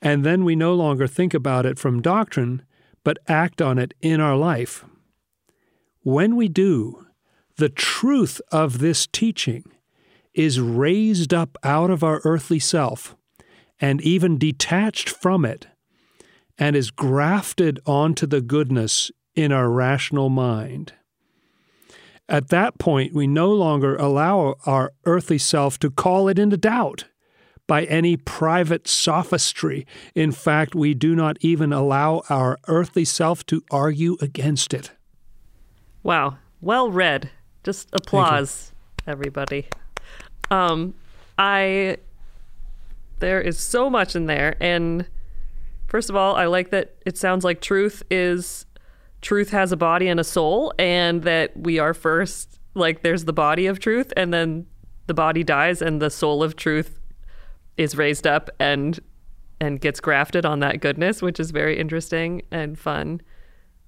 And 0.00 0.24
then 0.24 0.44
we 0.44 0.56
no 0.56 0.74
longer 0.74 1.06
think 1.06 1.34
about 1.34 1.66
it 1.66 1.78
from 1.78 2.00
doctrine, 2.00 2.62
but 3.04 3.18
act 3.28 3.60
on 3.60 3.78
it 3.78 3.92
in 4.00 4.20
our 4.20 4.36
life. 4.36 4.84
When 6.02 6.36
we 6.36 6.48
do, 6.48 6.99
the 7.60 7.68
truth 7.68 8.40
of 8.50 8.78
this 8.78 9.06
teaching 9.06 9.64
is 10.32 10.58
raised 10.58 11.34
up 11.34 11.58
out 11.62 11.90
of 11.90 12.02
our 12.02 12.22
earthly 12.24 12.58
self 12.58 13.14
and 13.78 14.00
even 14.00 14.38
detached 14.38 15.10
from 15.10 15.44
it 15.44 15.66
and 16.56 16.74
is 16.74 16.90
grafted 16.90 17.78
onto 17.84 18.26
the 18.26 18.40
goodness 18.40 19.10
in 19.34 19.52
our 19.52 19.68
rational 19.70 20.30
mind. 20.30 20.94
At 22.30 22.48
that 22.48 22.78
point, 22.78 23.12
we 23.12 23.26
no 23.26 23.52
longer 23.52 23.94
allow 23.96 24.54
our 24.64 24.92
earthly 25.04 25.38
self 25.38 25.78
to 25.80 25.90
call 25.90 26.28
it 26.28 26.38
into 26.38 26.56
doubt 26.56 27.04
by 27.66 27.84
any 27.84 28.16
private 28.16 28.88
sophistry. 28.88 29.86
In 30.14 30.32
fact, 30.32 30.74
we 30.74 30.94
do 30.94 31.14
not 31.14 31.36
even 31.40 31.74
allow 31.74 32.22
our 32.30 32.58
earthly 32.68 33.04
self 33.04 33.44
to 33.46 33.62
argue 33.70 34.16
against 34.22 34.72
it. 34.72 34.92
Wow. 36.02 36.38
Well 36.62 36.90
read. 36.90 37.30
Just 37.62 37.88
applause, 37.92 38.72
everybody. 39.06 39.66
Um, 40.50 40.94
I 41.38 41.98
there 43.18 43.40
is 43.40 43.58
so 43.58 43.90
much 43.90 44.16
in 44.16 44.26
there, 44.26 44.56
and 44.60 45.06
first 45.88 46.08
of 46.10 46.16
all, 46.16 46.36
I 46.36 46.46
like 46.46 46.70
that 46.70 46.96
it 47.04 47.18
sounds 47.18 47.44
like 47.44 47.60
truth 47.60 48.02
is 48.10 48.66
truth 49.20 49.50
has 49.50 49.72
a 49.72 49.76
body 49.76 50.08
and 50.08 50.18
a 50.18 50.24
soul, 50.24 50.72
and 50.78 51.22
that 51.22 51.56
we 51.56 51.78
are 51.78 51.92
first 51.94 52.58
like 52.74 53.02
there's 53.02 53.24
the 53.26 53.32
body 53.32 53.66
of 53.66 53.78
truth, 53.78 54.12
and 54.16 54.32
then 54.32 54.66
the 55.06 55.14
body 55.14 55.44
dies, 55.44 55.82
and 55.82 56.00
the 56.00 56.10
soul 56.10 56.42
of 56.42 56.56
truth 56.56 56.98
is 57.76 57.96
raised 57.96 58.26
up 58.26 58.50
and 58.58 59.00
and 59.60 59.80
gets 59.80 60.00
grafted 60.00 60.46
on 60.46 60.60
that 60.60 60.80
goodness, 60.80 61.20
which 61.20 61.38
is 61.38 61.50
very 61.50 61.78
interesting 61.78 62.42
and 62.50 62.78
fun 62.78 63.20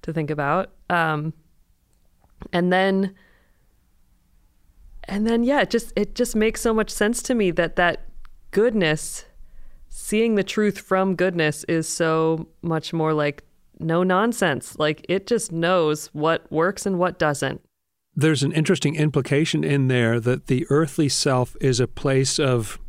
to 0.03 0.13
think 0.13 0.29
about. 0.29 0.71
Um, 0.89 1.33
and 2.51 2.71
then 2.71 3.15
and 5.07 5.25
then 5.27 5.43
yeah 5.43 5.61
it 5.61 5.69
just 5.69 5.91
it 5.95 6.15
just 6.15 6.35
makes 6.35 6.61
so 6.61 6.73
much 6.73 6.89
sense 6.89 7.21
to 7.23 7.33
me 7.35 7.51
that 7.51 7.75
that 7.75 8.05
goodness 8.51 9.25
seeing 9.89 10.35
the 10.35 10.43
truth 10.43 10.79
from 10.79 11.15
goodness 11.15 11.63
is 11.65 11.87
so 11.87 12.47
much 12.61 12.93
more 12.93 13.13
like 13.13 13.43
no 13.79 14.03
nonsense 14.03 14.77
like 14.79 15.05
it 15.09 15.27
just 15.27 15.51
knows 15.51 16.07
what 16.13 16.49
works 16.51 16.85
and 16.85 16.97
what 16.99 17.17
doesn't 17.19 17.61
There's 18.15 18.43
an 18.43 18.51
interesting 18.51 18.95
implication 18.95 19.63
in 19.63 19.87
there 19.87 20.19
that 20.19 20.47
the 20.47 20.65
earthly 20.69 21.09
self 21.09 21.55
is 21.59 21.79
a 21.79 21.87
place 21.87 22.37
of, 22.39 22.79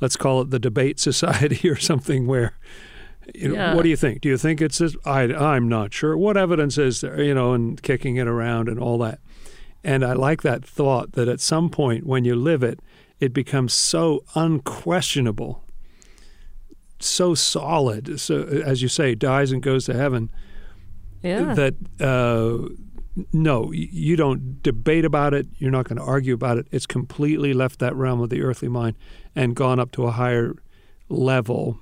let's 0.00 0.16
call 0.16 0.42
it 0.42 0.50
the 0.50 0.58
debate 0.58 1.00
society 1.10 1.66
or 1.68 1.76
something, 1.76 2.26
where, 2.26 2.52
you 3.34 3.48
know, 3.48 3.54
Yeah. 3.54 3.74
what 3.74 3.82
do 3.84 3.88
you 3.88 3.96
think? 3.96 4.20
Do 4.20 4.28
you 4.28 4.36
think 4.36 4.60
it's 4.60 4.76
this? 4.78 4.94
I, 5.06 5.22
I'm 5.32 5.66
not 5.68 5.94
sure. 5.94 6.14
What 6.16 6.36
evidence 6.36 6.76
is 6.76 7.00
there? 7.00 7.22
You 7.22 7.32
know, 7.34 7.54
and 7.54 7.80
kicking 7.82 8.16
it 8.16 8.26
around 8.28 8.68
and 8.68 8.78
all 8.78 8.98
that. 8.98 9.20
And 9.82 10.04
I 10.04 10.12
like 10.12 10.42
that 10.42 10.64
thought 10.64 11.12
that 11.12 11.28
at 11.28 11.40
some 11.40 11.70
point 11.70 12.06
when 12.06 12.24
you 12.24 12.34
live 12.34 12.62
it, 12.62 12.80
it 13.18 13.32
becomes 13.32 13.72
so 13.72 14.24
unquestionable, 14.34 15.64
so 16.98 17.34
solid. 17.34 18.20
So, 18.20 18.42
as 18.42 18.82
you 18.82 18.88
say, 18.88 19.14
dies 19.14 19.52
and 19.52 19.62
goes 19.62 19.84
to 19.86 19.94
heaven. 19.94 20.30
Yeah. 21.22 21.54
That 21.54 21.74
uh, 22.00 22.74
no, 23.32 23.72
you 23.72 24.16
don't 24.16 24.62
debate 24.62 25.04
about 25.04 25.34
it. 25.34 25.46
You're 25.58 25.70
not 25.70 25.86
going 25.86 25.98
to 25.98 26.04
argue 26.04 26.34
about 26.34 26.58
it. 26.58 26.66
It's 26.70 26.86
completely 26.86 27.52
left 27.52 27.78
that 27.80 27.94
realm 27.94 28.20
of 28.20 28.30
the 28.30 28.42
earthly 28.42 28.68
mind 28.68 28.96
and 29.34 29.54
gone 29.54 29.80
up 29.80 29.92
to 29.92 30.04
a 30.04 30.12
higher 30.12 30.54
level. 31.08 31.78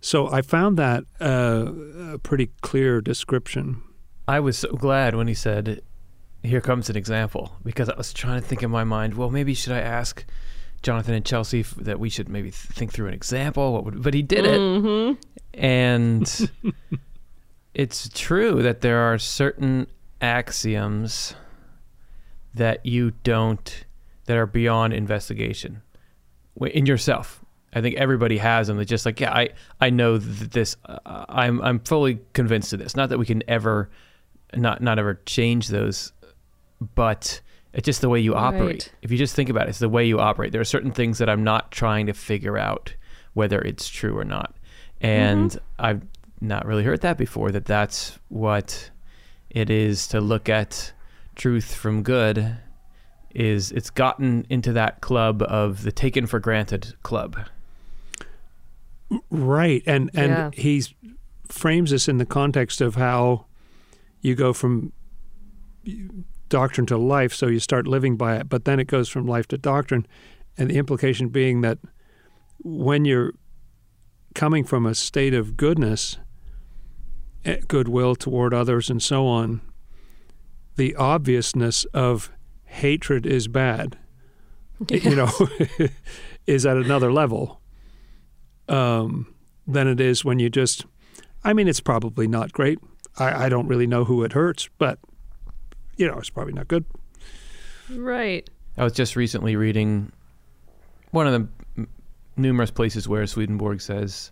So 0.00 0.30
I 0.30 0.42
found 0.42 0.76
that 0.78 1.04
uh, 1.20 1.72
a 2.12 2.18
pretty 2.18 2.50
clear 2.60 3.00
description. 3.00 3.82
I 4.28 4.40
was 4.40 4.58
so 4.58 4.72
glad 4.72 5.14
when 5.14 5.26
he 5.26 5.34
said, 5.34 5.80
"Here 6.42 6.60
comes 6.60 6.88
an 6.90 6.96
example," 6.96 7.52
because 7.64 7.88
I 7.88 7.96
was 7.96 8.12
trying 8.12 8.40
to 8.40 8.46
think 8.46 8.62
in 8.62 8.70
my 8.70 8.84
mind. 8.84 9.14
Well, 9.14 9.30
maybe 9.30 9.54
should 9.54 9.72
I 9.72 9.80
ask 9.80 10.24
Jonathan 10.82 11.14
and 11.14 11.24
Chelsea 11.24 11.60
f- 11.60 11.74
that 11.76 11.98
we 11.98 12.08
should 12.08 12.28
maybe 12.28 12.50
think 12.50 12.92
through 12.92 13.08
an 13.08 13.14
example? 13.14 13.72
What 13.72 13.84
would, 13.84 14.02
but 14.02 14.14
he 14.14 14.22
did 14.22 14.44
it, 14.46 14.58
hmm 14.58 15.12
and 15.54 16.50
it's 17.74 18.08
true 18.14 18.62
that 18.62 18.80
there 18.80 18.98
are 18.98 19.18
certain 19.18 19.86
axioms 20.20 21.34
that 22.54 22.84
you 22.84 23.12
don't 23.22 23.84
that 24.26 24.36
are 24.36 24.46
beyond 24.46 24.92
investigation 24.92 25.82
in 26.60 26.86
yourself. 26.86 27.44
I 27.72 27.80
think 27.80 27.96
everybody 27.96 28.38
has 28.38 28.66
them. 28.66 28.76
They're 28.76 28.84
just 28.84 29.04
like, 29.06 29.20
yeah, 29.20 29.32
I 29.32 29.50
I 29.80 29.90
know 29.90 30.18
th- 30.18 30.50
this. 30.50 30.76
Uh, 30.84 31.24
I'm 31.28 31.60
I'm 31.62 31.80
fully 31.80 32.20
convinced 32.32 32.72
of 32.72 32.78
this. 32.78 32.96
Not 32.96 33.08
that 33.10 33.18
we 33.18 33.26
can 33.26 33.42
ever 33.48 33.90
not 34.54 34.80
not 34.80 34.98
ever 34.98 35.20
change 35.26 35.68
those, 35.68 36.12
but 36.94 37.40
it's 37.72 37.84
just 37.84 38.00
the 38.00 38.08
way 38.08 38.20
you 38.20 38.34
operate. 38.34 38.60
Right. 38.62 38.92
If 39.02 39.10
you 39.10 39.18
just 39.18 39.34
think 39.34 39.48
about 39.48 39.66
it, 39.66 39.70
it's 39.70 39.78
the 39.78 39.88
way 39.88 40.06
you 40.06 40.18
operate. 40.18 40.52
There 40.52 40.60
are 40.60 40.64
certain 40.66 40.92
things 40.92 41.18
that 41.18 41.28
I'm 41.28 41.44
not 41.44 41.70
trying 41.70 42.06
to 42.06 42.12
figure 42.12 42.56
out 42.58 42.94
whether 43.34 43.60
it's 43.60 43.88
true 43.88 44.18
or 44.18 44.24
not, 44.24 44.56
and 45.00 45.50
mm-hmm. 45.50 45.64
I've 45.78 46.02
not 46.40 46.66
really 46.66 46.84
heard 46.84 47.02
that 47.02 47.18
before. 47.18 47.52
That 47.52 47.66
that's 47.66 48.18
what 48.28 48.90
it 49.50 49.70
is 49.70 50.08
to 50.08 50.20
look 50.20 50.48
at 50.48 50.92
truth 51.36 51.74
from 51.74 52.02
good. 52.02 52.56
Is 53.34 53.70
it's 53.72 53.90
gotten 53.90 54.46
into 54.48 54.72
that 54.72 55.00
club 55.00 55.42
of 55.42 55.82
the 55.82 55.92
taken 55.92 56.26
for 56.26 56.40
granted 56.40 56.94
club. 57.02 57.36
Right, 59.30 59.82
and 59.86 60.10
and 60.14 60.30
Yeah. 60.30 60.50
he 60.52 60.82
frames 61.46 61.90
this 61.90 62.08
in 62.08 62.18
the 62.18 62.26
context 62.26 62.80
of 62.80 62.94
how 62.94 63.46
you 64.20 64.34
go 64.34 64.52
from 64.52 64.92
doctrine 66.48 66.86
to 66.86 66.96
life, 66.96 67.32
so 67.32 67.46
you 67.46 67.60
start 67.60 67.86
living 67.86 68.16
by 68.16 68.36
it, 68.36 68.48
but 68.48 68.64
then 68.64 68.80
it 68.80 68.86
goes 68.86 69.08
from 69.08 69.26
life 69.26 69.46
to 69.48 69.58
doctrine, 69.58 70.06
and 70.56 70.70
the 70.70 70.76
implication 70.76 71.28
being 71.28 71.60
that 71.60 71.78
when 72.62 73.04
you're 73.04 73.32
coming 74.34 74.64
from 74.64 74.86
a 74.86 74.94
state 74.94 75.34
of 75.34 75.56
goodness, 75.56 76.18
eh, 77.44 77.58
goodwill 77.68 78.14
toward 78.14 78.52
others, 78.52 78.90
and 78.90 79.02
so 79.02 79.26
on, 79.26 79.60
the 80.76 80.94
obviousness 80.96 81.84
of 81.86 82.30
hatred 82.64 83.26
is 83.26 83.48
bad, 83.48 83.96
you 84.90 85.14
know, 85.14 85.30
is 86.46 86.64
at 86.64 86.76
another 86.76 87.12
level 87.12 87.60
um, 88.68 89.34
than 89.66 89.88
it 89.88 90.00
is 90.00 90.24
when 90.24 90.38
you 90.38 90.50
just. 90.50 90.84
I 91.44 91.52
mean, 91.52 91.68
it's 91.68 91.80
probably 91.80 92.26
not 92.26 92.52
great. 92.52 92.78
I, 93.16 93.46
I 93.46 93.48
don't 93.48 93.68
really 93.68 93.86
know 93.86 94.04
who 94.04 94.24
it 94.24 94.32
hurts, 94.32 94.68
but 94.78 94.98
you 95.98 96.06
know, 96.06 96.16
it's 96.16 96.30
probably 96.30 96.54
not 96.54 96.68
good. 96.68 96.84
Right. 97.90 98.48
I 98.78 98.84
was 98.84 98.94
just 98.94 99.16
recently 99.16 99.56
reading 99.56 100.12
one 101.10 101.26
of 101.26 101.32
the 101.32 101.48
m- 101.76 101.88
numerous 102.36 102.70
places 102.70 103.08
where 103.08 103.26
Swedenborg 103.26 103.80
says 103.80 104.30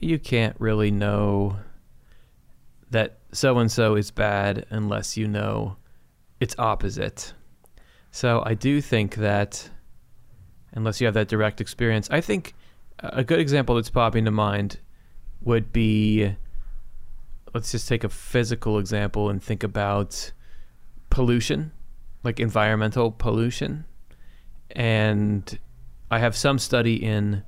you 0.00 0.18
can't 0.18 0.56
really 0.58 0.90
know 0.90 1.56
that 2.90 3.18
so 3.32 3.58
and 3.58 3.70
so 3.70 3.94
is 3.94 4.10
bad 4.10 4.66
unless 4.70 5.16
you 5.16 5.28
know 5.28 5.76
its 6.40 6.54
opposite. 6.58 7.32
So 8.10 8.42
I 8.44 8.54
do 8.54 8.80
think 8.80 9.16
that 9.16 9.70
unless 10.72 11.00
you 11.00 11.06
have 11.06 11.14
that 11.14 11.28
direct 11.28 11.60
experience, 11.60 12.08
I 12.10 12.20
think 12.20 12.54
a 12.98 13.22
good 13.22 13.40
example 13.40 13.76
that's 13.76 13.90
popping 13.90 14.24
to 14.24 14.30
mind 14.30 14.78
would 15.42 15.72
be 15.72 16.34
let's 17.54 17.72
just 17.72 17.88
take 17.88 18.04
a 18.04 18.08
physical 18.08 18.78
example 18.78 19.30
and 19.30 19.42
think 19.42 19.62
about 19.62 20.32
pollution 21.10 21.72
like 22.26 22.40
environmental 22.40 23.12
pollution. 23.12 23.84
And 24.72 25.58
I 26.10 26.18
have 26.18 26.36
some 26.36 26.58
study 26.58 27.02
in 27.02 27.44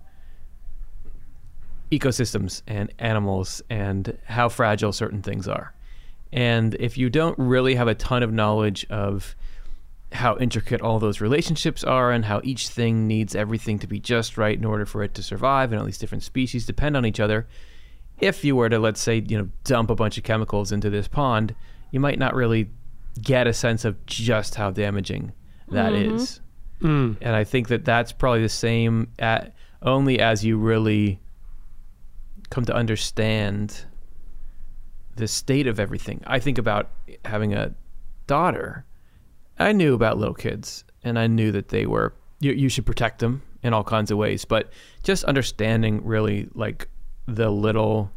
ecosystems 1.90 2.62
and 2.66 2.92
animals 2.98 3.60
and 3.68 4.16
how 4.24 4.48
fragile 4.48 4.92
certain 4.92 5.20
things 5.20 5.48
are. 5.48 5.74
And 6.32 6.74
if 6.78 6.96
you 6.96 7.10
don't 7.10 7.38
really 7.38 7.74
have 7.74 7.88
a 7.88 7.94
ton 7.94 8.22
of 8.22 8.32
knowledge 8.32 8.86
of 8.88 9.34
how 10.12 10.38
intricate 10.38 10.80
all 10.80 10.98
those 10.98 11.20
relationships 11.20 11.82
are 11.82 12.12
and 12.12 12.24
how 12.24 12.40
each 12.44 12.68
thing 12.68 13.06
needs 13.06 13.34
everything 13.34 13.78
to 13.80 13.86
be 13.86 13.98
just 13.98 14.38
right 14.38 14.56
in 14.56 14.64
order 14.64 14.86
for 14.86 15.02
it 15.02 15.12
to 15.14 15.22
survive 15.22 15.72
and 15.72 15.80
all 15.80 15.86
these 15.86 15.98
different 15.98 16.22
species 16.22 16.64
depend 16.64 16.96
on 16.96 17.04
each 17.04 17.20
other, 17.20 17.46
if 18.20 18.44
you 18.44 18.54
were 18.54 18.68
to 18.68 18.78
let's 18.78 19.00
say, 19.00 19.24
you 19.26 19.36
know, 19.36 19.48
dump 19.64 19.90
a 19.90 19.94
bunch 19.94 20.16
of 20.18 20.24
chemicals 20.24 20.70
into 20.70 20.88
this 20.88 21.08
pond, 21.08 21.54
you 21.90 21.98
might 21.98 22.18
not 22.18 22.34
really 22.34 22.70
get 23.20 23.46
a 23.46 23.52
sense 23.52 23.84
of 23.84 24.04
just 24.06 24.54
how 24.54 24.70
damaging 24.70 25.32
that 25.68 25.92
is. 25.92 26.40
Mm. 26.80 27.16
And 27.20 27.34
I 27.34 27.44
think 27.44 27.68
that 27.68 27.84
that's 27.84 28.12
probably 28.12 28.42
the 28.42 28.48
same 28.48 29.08
at 29.18 29.54
only 29.82 30.20
as 30.20 30.44
you 30.44 30.58
really 30.58 31.20
come 32.50 32.64
to 32.64 32.74
understand 32.74 33.84
the 35.16 35.28
state 35.28 35.66
of 35.66 35.80
everything. 35.80 36.22
I 36.26 36.38
think 36.38 36.58
about 36.58 36.90
having 37.24 37.52
a 37.54 37.74
daughter. 38.26 38.84
I 39.58 39.72
knew 39.72 39.94
about 39.94 40.18
little 40.18 40.34
kids 40.34 40.84
and 41.02 41.18
I 41.18 41.26
knew 41.26 41.50
that 41.52 41.68
they 41.68 41.86
were 41.86 42.14
you, 42.40 42.52
you 42.52 42.68
should 42.68 42.86
protect 42.86 43.18
them 43.18 43.42
in 43.62 43.74
all 43.74 43.82
kinds 43.82 44.10
of 44.10 44.18
ways, 44.18 44.44
but 44.44 44.72
just 45.02 45.24
understanding 45.24 46.04
really 46.04 46.48
like 46.54 46.88
the 47.26 47.50
little 47.50 48.12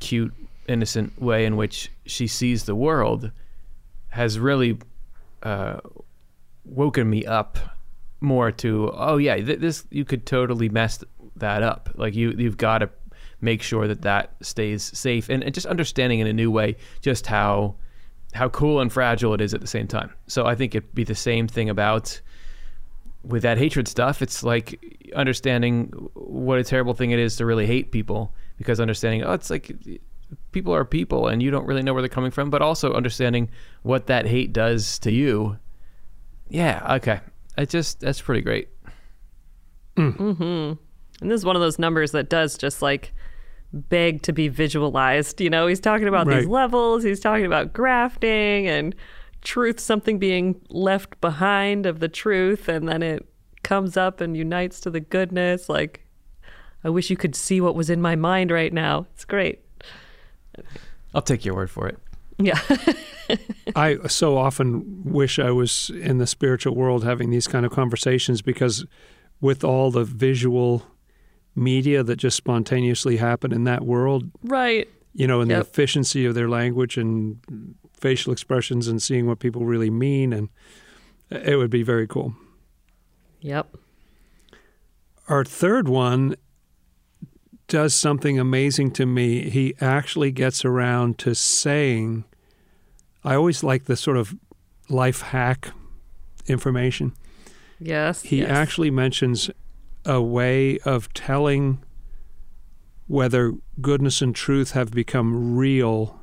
cute 0.00 0.34
innocent 0.66 1.20
way 1.20 1.44
in 1.46 1.56
which 1.56 1.90
she 2.06 2.26
sees 2.26 2.64
the 2.64 2.74
world 2.74 3.30
has 4.10 4.38
really 4.38 4.78
uh, 5.42 5.80
woken 6.64 7.08
me 7.08 7.24
up 7.24 7.58
more 8.20 8.52
to 8.52 8.92
oh 8.94 9.16
yeah 9.16 9.36
th- 9.36 9.60
this 9.60 9.86
you 9.90 10.04
could 10.04 10.26
totally 10.26 10.68
mess 10.68 11.02
that 11.36 11.62
up. 11.62 11.90
Like 11.94 12.14
you 12.14 12.34
you've 12.36 12.58
got 12.58 12.78
to 12.78 12.90
make 13.40 13.62
sure 13.62 13.88
that 13.88 14.02
that 14.02 14.34
stays 14.42 14.82
safe 14.82 15.28
and, 15.30 15.42
and 15.42 15.54
just 15.54 15.66
understanding 15.66 16.18
in 16.18 16.26
a 16.26 16.32
new 16.32 16.50
way 16.50 16.76
just 17.00 17.26
how 17.26 17.74
how 18.32 18.48
cool 18.50 18.80
and 18.80 18.92
fragile 18.92 19.32
it 19.34 19.40
is 19.40 19.54
at 19.54 19.60
the 19.60 19.66
same 19.66 19.86
time. 19.88 20.12
So 20.26 20.46
i 20.46 20.54
think 20.54 20.74
it'd 20.74 20.94
be 20.94 21.04
the 21.04 21.14
same 21.14 21.48
thing 21.48 21.70
about 21.70 22.20
with 23.22 23.42
that 23.42 23.58
hatred 23.58 23.86
stuff. 23.88 24.22
It's 24.22 24.42
like 24.42 24.98
understanding 25.14 25.86
what 26.14 26.58
a 26.58 26.64
terrible 26.64 26.94
thing 26.94 27.10
it 27.10 27.18
is 27.18 27.36
to 27.36 27.46
really 27.46 27.66
hate 27.66 27.90
people 27.90 28.34
because 28.58 28.80
understanding 28.80 29.24
oh 29.24 29.32
it's 29.32 29.50
like 29.50 29.74
people 30.52 30.74
are 30.74 30.84
people 30.84 31.28
and 31.28 31.42
you 31.42 31.50
don't 31.50 31.66
really 31.66 31.82
know 31.82 31.92
where 31.92 32.02
they're 32.02 32.08
coming 32.08 32.30
from 32.30 32.50
but 32.50 32.62
also 32.62 32.92
understanding 32.92 33.48
what 33.82 34.06
that 34.06 34.26
hate 34.26 34.52
does 34.52 34.98
to 34.98 35.10
you 35.10 35.56
yeah 36.48 36.94
okay 36.94 37.20
it 37.56 37.68
just 37.68 38.00
that's 38.00 38.20
pretty 38.20 38.40
great 38.40 38.68
mm. 39.96 40.16
mm-hmm. 40.16 40.72
And 41.20 41.30
this 41.30 41.40
is 41.40 41.44
one 41.44 41.56
of 41.56 41.62
those 41.62 41.78
numbers 41.78 42.12
that 42.12 42.30
does 42.30 42.56
just 42.56 42.82
like 42.82 43.12
beg 43.72 44.22
to 44.22 44.32
be 44.32 44.48
visualized. 44.48 45.40
You 45.40 45.50
know, 45.50 45.66
he's 45.66 45.80
talking 45.80 46.08
about 46.08 46.26
these 46.26 46.46
levels, 46.46 47.02
he's 47.02 47.20
talking 47.20 47.46
about 47.46 47.72
grafting 47.72 48.66
and 48.66 48.94
truth, 49.42 49.78
something 49.78 50.18
being 50.18 50.60
left 50.70 51.20
behind 51.20 51.86
of 51.86 52.00
the 52.00 52.08
truth, 52.08 52.68
and 52.68 52.88
then 52.88 53.02
it 53.02 53.26
comes 53.62 53.96
up 53.96 54.20
and 54.20 54.36
unites 54.36 54.80
to 54.80 54.90
the 54.90 55.00
goodness. 55.00 55.68
Like, 55.68 56.06
I 56.82 56.88
wish 56.88 57.10
you 57.10 57.16
could 57.16 57.36
see 57.36 57.60
what 57.60 57.74
was 57.74 57.90
in 57.90 58.00
my 58.00 58.16
mind 58.16 58.50
right 58.50 58.72
now. 58.72 59.06
It's 59.14 59.24
great. 59.24 59.60
I'll 61.14 61.22
take 61.22 61.44
your 61.44 61.54
word 61.54 61.70
for 61.70 61.88
it 61.88 61.98
Yeah. 62.38 62.58
I 63.76 63.98
so 64.08 64.38
often 64.38 65.02
wish 65.04 65.38
I 65.38 65.50
was 65.50 65.90
in 65.90 66.18
the 66.18 66.26
spiritual 66.26 66.74
world 66.74 67.04
having 67.04 67.30
these 67.30 67.46
kind 67.46 67.66
of 67.66 67.70
conversations 67.72 68.40
because 68.42 68.86
with 69.42 69.62
all 69.62 69.90
the 69.90 70.04
visual 70.04 70.82
media 71.54 72.02
that 72.02 72.16
just 72.16 72.36
spontaneously 72.36 73.18
happen 73.18 73.52
in 73.52 73.64
that 73.64 73.84
world, 73.84 74.30
right. 74.42 74.88
you 75.12 75.26
know, 75.26 75.40
and 75.42 75.50
Yep. 75.50 75.56
the 75.64 75.68
efficiency 75.70 76.24
of 76.26 76.34
their 76.34 76.48
language 76.48 76.96
and 76.96 77.38
facial 77.92 78.32
expressions 78.32 78.88
and 78.88 79.02
seeing 79.02 79.26
what 79.26 79.38
people 79.38 79.64
really 79.66 79.90
mean 79.90 80.32
and 80.32 80.48
it 81.30 81.56
would 81.56 81.70
be 81.70 81.82
very 81.82 82.06
cool. 82.06 82.34
Yep. 83.42 83.76
Our 85.28 85.44
third 85.44 85.88
one 85.88 86.36
does 87.70 87.94
something 87.94 88.38
amazing 88.38 88.90
to 88.90 89.06
me. 89.06 89.48
He 89.48 89.74
actually 89.80 90.32
gets 90.32 90.64
around 90.64 91.18
to 91.20 91.34
saying, 91.34 92.24
I 93.24 93.36
always 93.36 93.62
like 93.62 93.84
the 93.84 93.96
sort 93.96 94.16
of 94.16 94.34
life 94.88 95.22
hack 95.22 95.70
information. 96.46 97.12
Yes. 97.78 98.22
He 98.22 98.40
yes. 98.40 98.50
actually 98.50 98.90
mentions 98.90 99.50
a 100.04 100.20
way 100.20 100.78
of 100.80 101.14
telling 101.14 101.82
whether 103.06 103.54
goodness 103.80 104.20
and 104.20 104.34
truth 104.34 104.72
have 104.72 104.90
become 104.90 105.56
real 105.56 106.20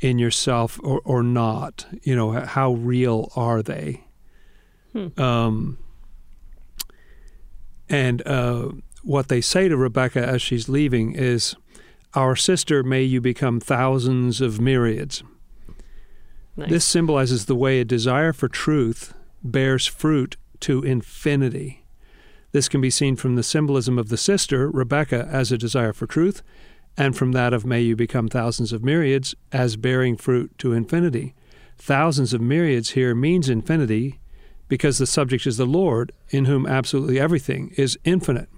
in 0.00 0.18
yourself 0.18 0.80
or, 0.82 1.02
or 1.04 1.22
not. 1.22 1.86
You 2.02 2.16
know, 2.16 2.32
how 2.32 2.72
real 2.72 3.30
are 3.36 3.62
they? 3.62 4.04
Hmm. 4.92 5.20
Um, 5.20 5.78
and 7.90 8.26
uh, 8.26 8.70
what 9.08 9.28
they 9.28 9.40
say 9.40 9.68
to 9.68 9.76
Rebecca 9.76 10.20
as 10.20 10.42
she's 10.42 10.68
leaving 10.68 11.14
is, 11.14 11.56
Our 12.12 12.36
sister, 12.36 12.82
may 12.82 13.02
you 13.02 13.22
become 13.22 13.58
thousands 13.58 14.42
of 14.42 14.60
myriads. 14.60 15.22
Nice. 16.56 16.68
This 16.68 16.84
symbolizes 16.84 17.46
the 17.46 17.56
way 17.56 17.80
a 17.80 17.86
desire 17.86 18.34
for 18.34 18.48
truth 18.48 19.14
bears 19.42 19.86
fruit 19.86 20.36
to 20.60 20.82
infinity. 20.82 21.86
This 22.52 22.68
can 22.68 22.82
be 22.82 22.90
seen 22.90 23.16
from 23.16 23.34
the 23.34 23.42
symbolism 23.42 23.98
of 23.98 24.10
the 24.10 24.18
sister, 24.18 24.68
Rebecca, 24.70 25.26
as 25.32 25.50
a 25.50 25.56
desire 25.56 25.94
for 25.94 26.06
truth, 26.06 26.42
and 26.94 27.16
from 27.16 27.32
that 27.32 27.54
of 27.54 27.64
may 27.64 27.80
you 27.80 27.96
become 27.96 28.28
thousands 28.28 28.74
of 28.74 28.84
myriads 28.84 29.34
as 29.52 29.76
bearing 29.76 30.18
fruit 30.18 30.52
to 30.58 30.74
infinity. 30.74 31.34
Thousands 31.78 32.34
of 32.34 32.42
myriads 32.42 32.90
here 32.90 33.14
means 33.14 33.48
infinity 33.48 34.20
because 34.68 34.98
the 34.98 35.06
subject 35.06 35.46
is 35.46 35.56
the 35.56 35.64
Lord, 35.64 36.12
in 36.28 36.44
whom 36.44 36.66
absolutely 36.66 37.18
everything 37.18 37.72
is 37.78 37.98
infinite. 38.04 38.50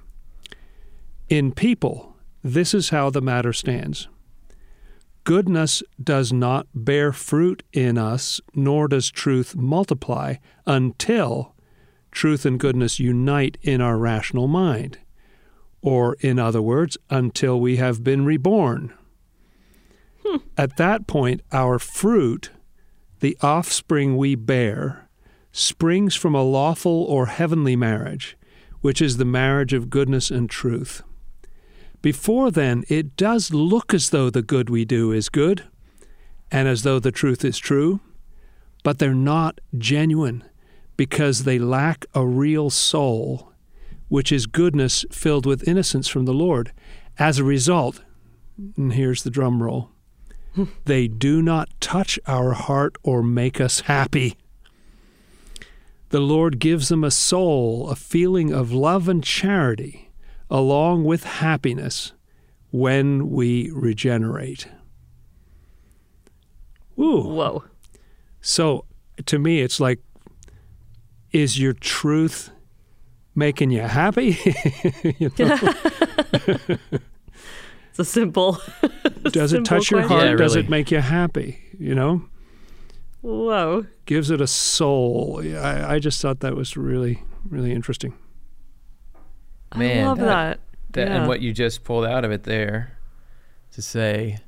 In 1.31 1.53
people, 1.53 2.17
this 2.43 2.75
is 2.75 2.89
how 2.89 3.09
the 3.09 3.21
matter 3.21 3.53
stands. 3.53 4.09
Goodness 5.23 5.81
does 6.03 6.33
not 6.33 6.67
bear 6.75 7.13
fruit 7.13 7.63
in 7.73 7.97
us, 7.97 8.41
nor 8.53 8.89
does 8.89 9.13
truth 9.13 9.55
multiply 9.55 10.35
until 10.67 11.55
truth 12.11 12.45
and 12.45 12.59
goodness 12.59 12.99
unite 12.99 13.59
in 13.63 13.81
our 13.81 13.97
rational 13.97 14.49
mind. 14.49 14.99
Or, 15.81 16.17
in 16.19 16.41
other 16.41 16.61
words, 16.61 16.99
until 17.11 17.61
we 17.61 17.77
have 17.77 18.03
been 18.03 18.25
reborn. 18.25 18.93
Hmm. 20.27 20.39
At 20.59 20.79
that 20.79 21.07
point, 21.07 21.43
our 21.53 21.79
fruit, 21.79 22.51
the 23.21 23.39
offspring 23.41 24.17
we 24.17 24.35
bear, 24.35 25.09
springs 25.53 26.17
from 26.17 26.35
a 26.35 26.43
lawful 26.43 27.05
or 27.05 27.27
heavenly 27.27 27.77
marriage, 27.77 28.37
which 28.81 29.01
is 29.01 29.17
the 29.17 29.25
marriage 29.25 29.73
of 29.73 29.91
goodness 29.91 30.33
and 30.33 30.51
truth. 30.51 31.05
Before 32.03 32.51
then, 32.51 32.85
it 32.89 33.17
does 33.17 33.53
look 33.53 33.93
as 33.93 34.11
though 34.11 34.31
the 34.31 34.43
good 34.43 34.71
we 34.71 34.85
do 34.85 35.13
is 35.13 35.29
good 35.29 35.65
and 36.51 36.67
as 36.67 36.83
though 36.83 36.99
the 36.99 37.13
truth 37.13 37.45
is 37.45 37.59
true, 37.59 38.01
but 38.83 38.99
they're 38.99 39.15
not 39.15 39.61
genuine 39.77 40.45
because 40.97 41.45
they 41.45 41.59
lack 41.59 42.05
a 42.15 42.27
real 42.27 42.71
soul, 42.71 43.53
which 44.09 44.33
is 44.33 44.47
goodness 44.47 45.05
filled 45.13 45.47
with 45.47 45.67
innocence 45.69 46.09
from 46.09 46.25
the 46.25 46.35
Lord. 46.35 46.73
As 47.19 47.39
a 47.39 47.45
result, 47.45 48.03
and 48.77 48.95
here's 48.95 49.23
the 49.23 49.31
drum 49.31 49.63
roll, 49.63 49.91
they 50.85 51.07
do 51.07 51.41
not 51.43 51.69
touch 51.81 52.19
our 52.27 52.53
heart 52.53 52.97
or 53.03 53.23
make 53.23 53.61
us 53.61 53.81
happy. 53.81 54.37
The 56.09 56.21
Lord 56.21 56.59
gives 56.59 56.89
them 56.89 57.05
a 57.05 57.11
soul, 57.11 57.89
a 57.89 57.95
feeling 57.95 58.53
of 58.53 58.73
love 58.73 59.09
and 59.09 59.23
charity, 59.23 60.10
along 60.51 61.05
with 61.05 61.25
happiness 61.25 62.13
when 62.71 63.31
we 63.31 63.71
regenerate. 63.73 64.67
Ooh. 66.99 67.23
Whoa. 67.23 67.65
So 68.41 68.85
to 69.27 69.39
me, 69.39 69.61
it's 69.61 69.81
like, 69.81 70.01
is 71.33 71.59
your 71.59 71.73
truth 71.73 72.51
making 73.35 73.71
you 73.71 73.83
happy? 73.83 74.37
you 75.19 75.31
know? 75.39 75.59
It's 77.91 77.99
a 77.99 78.05
simple. 78.05 78.53
Does 79.25 79.53
it 79.53 79.57
simple 79.57 79.65
touch 79.65 79.91
your 79.91 80.03
heart? 80.03 80.25
Yeah, 80.25 80.37
Does 80.37 80.55
it 80.55 80.69
make 80.69 80.91
you 80.93 81.01
happy? 81.01 81.59
You 81.79 81.95
know, 81.95 82.23
Whoa. 83.21 83.87
gives 84.07 84.31
it 84.31 84.41
a 84.41 84.47
soul. 84.47 85.43
I, 85.43 85.95
I 85.95 85.99
just 85.99 86.23
thought 86.23 86.39
that 86.41 86.55
was 86.55 86.77
really, 86.77 87.25
really 87.49 87.73
interesting. 87.73 88.15
Man, 89.77 90.05
I 90.05 90.09
love 90.09 90.19
that- 90.19 90.27
that. 90.27 90.61
That, 90.93 91.09
Yeah. 91.09 91.17
And 91.19 91.29
what 91.29 91.41
you 91.41 91.53
just 91.53 91.85
pulled 91.85 92.05
out 92.05 92.25
of 92.25 92.33
it 92.33 92.43
there 92.45 92.93
to 93.73 93.83
say, 93.83 94.39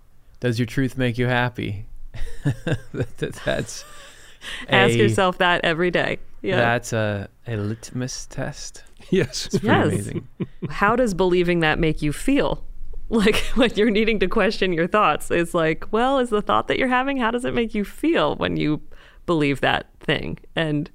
does 0.40 0.58
your 0.58 0.66
truth 0.66 0.98
make 0.98 1.18
you 1.18 1.26
happy? 1.26 1.87
That- 2.44 3.16
that- 3.18 3.35
that's 3.44 3.85
Ask 4.68 4.94
a- 4.94 4.98
yourself 4.98 5.38
that 5.38 5.64
every 5.64 5.90
day. 5.90 6.18
Yeah. 6.42 6.56
That's 6.56 6.92
a, 6.92 7.28
a 7.46 7.56
litmus 7.56 8.26
test. 8.26 8.82
Yes. 9.11 9.46
It's 9.52 9.62
Yes. 9.62 9.87
amazing. 9.87 10.28
How 10.70 10.96
does 10.96 11.14
believing 11.14 11.61
that 11.61 11.78
make 11.78 12.02
you 12.02 12.12
feel? 12.12 12.64
Like 13.08 13.37
when 13.54 13.70
you're 13.76 13.90
needing 13.90 14.18
to 14.20 14.26
question 14.26 14.72
your 14.72 14.87
thoughts, 14.88 15.30
it's 15.30 15.52
like, 15.54 15.85
well, 15.92 16.18
is 16.18 16.30
the 16.30 16.40
thought 16.42 16.66
that 16.68 16.78
you're 16.78 16.88
having, 16.88 17.18
how 17.18 17.30
does 17.30 17.44
it 17.44 17.52
make 17.54 17.74
you 17.74 17.85
feel 17.85 18.37
when 18.37 18.56
you 18.56 18.80
believe 19.26 19.61
that 19.61 19.87
thing? 20.00 20.38
And 20.56 20.90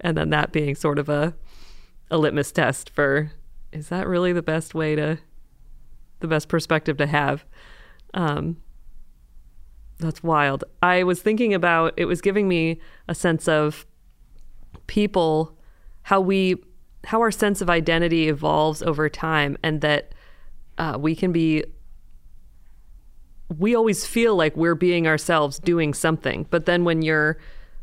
and 0.00 0.16
then 0.16 0.30
that 0.30 0.50
being 0.52 0.74
sort 0.74 0.98
of 0.98 1.08
a 1.08 1.32
a 2.10 2.18
litmus 2.18 2.50
test 2.50 2.90
for 2.90 3.30
is 3.72 3.88
that 3.88 4.06
really 4.06 4.32
the 4.32 4.42
best 4.42 4.74
way 4.74 4.94
to 4.96 5.18
the 6.20 6.28
best 6.28 6.48
perspective 6.48 6.96
to 6.98 7.06
have? 7.06 7.44
Um 8.14 8.58
that's 9.98 10.22
wild. 10.22 10.64
I 10.82 11.02
was 11.02 11.20
thinking 11.20 11.52
about 11.52 11.94
it 11.96 12.06
was 12.06 12.20
giving 12.20 12.48
me 12.48 12.80
a 13.06 13.14
sense 13.14 13.46
of 13.46 13.86
people 14.86 15.56
how 16.02 16.20
we 16.20 16.56
how 17.04 17.20
our 17.20 17.30
sense 17.30 17.60
of 17.60 17.70
identity 17.70 18.28
evolves 18.28 18.82
over 18.82 19.08
time 19.08 19.56
and 19.62 19.80
that 19.80 20.12
uh, 20.78 20.96
we 20.98 21.14
can 21.14 21.32
be 21.32 21.64
we 23.58 23.74
always 23.74 24.06
feel 24.06 24.36
like 24.36 24.56
we're 24.56 24.74
being 24.74 25.06
ourselves 25.06 25.58
doing 25.58 25.94
something 25.94 26.46
but 26.50 26.66
then 26.66 26.84
when 26.84 27.02
you're 27.02 27.38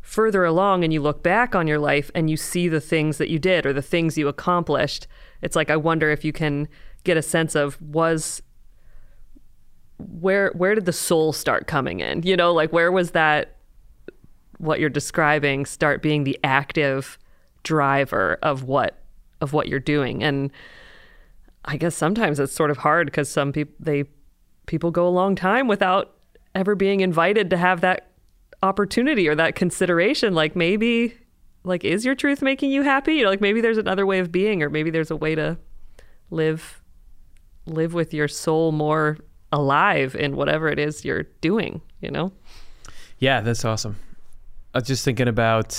further 0.08 0.44
along 0.44 0.84
and 0.84 0.92
you 0.92 1.00
look 1.00 1.22
back 1.22 1.54
on 1.54 1.66
your 1.66 1.78
life 1.78 2.10
and 2.14 2.30
you 2.30 2.36
see 2.36 2.66
the 2.68 2.80
things 2.80 3.18
that 3.18 3.28
you 3.28 3.38
did 3.38 3.66
or 3.66 3.72
the 3.72 3.82
things 3.82 4.16
you 4.16 4.26
accomplished 4.26 5.06
it's 5.42 5.54
like 5.54 5.70
i 5.70 5.76
wonder 5.76 6.10
if 6.10 6.24
you 6.24 6.32
can 6.32 6.66
get 7.04 7.16
a 7.16 7.22
sense 7.22 7.54
of 7.54 7.80
was 7.80 8.42
where 9.98 10.50
where 10.54 10.74
did 10.74 10.84
the 10.84 10.92
soul 10.92 11.32
start 11.32 11.66
coming 11.66 12.00
in? 12.00 12.22
You 12.22 12.36
know 12.36 12.52
like 12.52 12.72
where 12.72 12.92
was 12.92 13.12
that 13.12 13.56
what 14.58 14.80
you're 14.80 14.90
describing 14.90 15.66
start 15.66 16.02
being 16.02 16.24
the 16.24 16.38
active 16.42 17.18
driver 17.62 18.38
of 18.42 18.64
what 18.64 19.02
of 19.40 19.52
what 19.52 19.68
you're 19.68 19.80
doing? 19.80 20.22
And 20.22 20.50
i 21.64 21.76
guess 21.76 21.94
sometimes 21.94 22.38
it's 22.38 22.52
sort 22.52 22.70
of 22.70 22.78
hard 22.78 23.08
because 23.08 23.28
some 23.28 23.52
people 23.52 23.74
they 23.80 24.04
people 24.66 24.90
go 24.90 25.06
a 25.06 25.10
long 25.10 25.34
time 25.34 25.66
without 25.66 26.14
ever 26.54 26.74
being 26.74 27.00
invited 27.00 27.50
to 27.50 27.56
have 27.56 27.80
that 27.80 28.10
opportunity 28.62 29.28
or 29.28 29.34
that 29.34 29.54
consideration 29.54 30.34
like 30.34 30.56
maybe 30.56 31.16
like 31.64 31.84
is 31.84 32.04
your 32.04 32.14
truth 32.14 32.42
making 32.42 32.70
you 32.70 32.82
happy 32.82 33.14
you 33.14 33.22
know 33.22 33.30
like 33.30 33.40
maybe 33.40 33.60
there's 33.60 33.78
another 33.78 34.04
way 34.04 34.18
of 34.18 34.32
being 34.32 34.62
or 34.62 34.70
maybe 34.70 34.90
there's 34.90 35.10
a 35.10 35.16
way 35.16 35.34
to 35.34 35.56
live 36.30 36.82
live 37.66 37.94
with 37.94 38.12
your 38.12 38.26
soul 38.28 38.72
more 38.72 39.16
alive 39.52 40.14
in 40.14 40.34
whatever 40.34 40.68
it 40.68 40.78
is 40.78 41.04
you're 41.04 41.24
doing 41.40 41.80
you 42.00 42.10
know 42.10 42.32
Yeah, 43.18 43.40
that's 43.40 43.64
awesome. 43.64 43.96
I 44.74 44.78
was 44.78 44.86
just 44.86 45.04
thinking 45.04 45.26
about, 45.26 45.74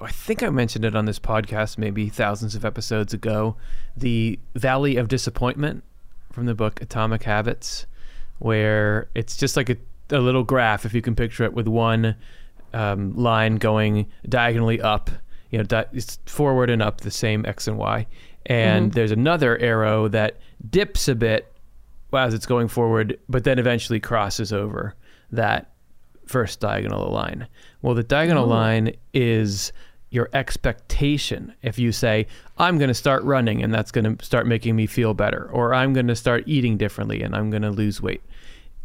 oh, 0.00 0.04
I 0.04 0.10
think 0.10 0.42
I 0.42 0.48
mentioned 0.48 0.84
it 0.84 0.96
on 0.96 1.04
this 1.04 1.18
podcast 1.18 1.76
maybe 1.76 2.08
thousands 2.08 2.54
of 2.54 2.64
episodes 2.64 3.12
ago, 3.12 3.56
the 3.96 4.38
Valley 4.54 4.96
of 4.96 5.08
Disappointment 5.08 5.84
from 6.32 6.46
the 6.46 6.54
book 6.54 6.80
Atomic 6.80 7.24
Habits, 7.24 7.86
where 8.38 9.10
it's 9.14 9.36
just 9.36 9.56
like 9.58 9.68
a, 9.68 9.76
a 10.12 10.18
little 10.18 10.44
graph, 10.44 10.84
if 10.84 10.94
you 10.94 11.02
can 11.02 11.14
picture 11.14 11.44
it, 11.44 11.54
with 11.54 11.68
one 11.68 12.16
um, 12.72 13.14
line 13.16 13.56
going 13.56 14.06
diagonally 14.28 14.80
up, 14.80 15.10
you 15.50 15.58
know, 15.58 15.64
di- 15.64 15.86
it's 15.92 16.18
forward 16.26 16.70
and 16.70 16.82
up, 16.82 17.00
the 17.00 17.10
same 17.10 17.44
X 17.46 17.66
and 17.66 17.78
Y. 17.78 18.06
And 18.46 18.92
there's 18.92 19.10
another 19.10 19.58
arrow 19.58 20.08
that 20.08 20.38
dips 20.70 21.08
a 21.08 21.14
bit 21.14 21.52
as 22.12 22.34
it's 22.34 22.46
going 22.46 22.68
forward, 22.68 23.18
but 23.28 23.44
then 23.44 23.58
eventually 23.58 24.00
crosses 24.00 24.52
over 24.52 24.94
that 25.30 25.70
first 26.26 26.60
diagonal 26.60 27.10
line. 27.10 27.46
Well, 27.82 27.94
the 27.94 28.02
diagonal 28.02 28.46
line 28.46 28.96
is 29.12 29.72
your 30.10 30.28
expectation. 30.32 31.54
If 31.62 31.78
you 31.78 31.92
say, 31.92 32.26
I'm 32.58 32.78
going 32.78 32.88
to 32.88 32.94
start 32.94 33.22
running 33.22 33.62
and 33.62 33.72
that's 33.72 33.92
going 33.92 34.16
to 34.16 34.24
start 34.24 34.46
making 34.46 34.74
me 34.74 34.86
feel 34.86 35.14
better, 35.14 35.48
or 35.52 35.72
I'm 35.72 35.92
going 35.92 36.08
to 36.08 36.16
start 36.16 36.44
eating 36.46 36.76
differently 36.76 37.22
and 37.22 37.34
I'm 37.34 37.50
going 37.50 37.62
to 37.62 37.70
lose 37.70 38.00
weight. 38.02 38.22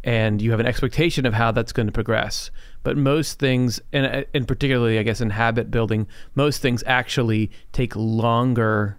And 0.06 0.40
you 0.40 0.52
have 0.52 0.60
an 0.60 0.66
expectation 0.66 1.26
of 1.26 1.34
how 1.34 1.50
that's 1.50 1.72
going 1.72 1.86
to 1.86 1.92
progress. 1.92 2.50
But 2.84 2.96
most 2.96 3.40
things, 3.40 3.80
and, 3.92 4.24
and 4.32 4.46
particularly, 4.46 4.98
I 4.98 5.02
guess, 5.02 5.20
in 5.20 5.30
habit 5.30 5.70
building, 5.70 6.06
most 6.34 6.62
things 6.62 6.84
actually 6.86 7.50
take 7.72 7.94
longer 7.96 8.98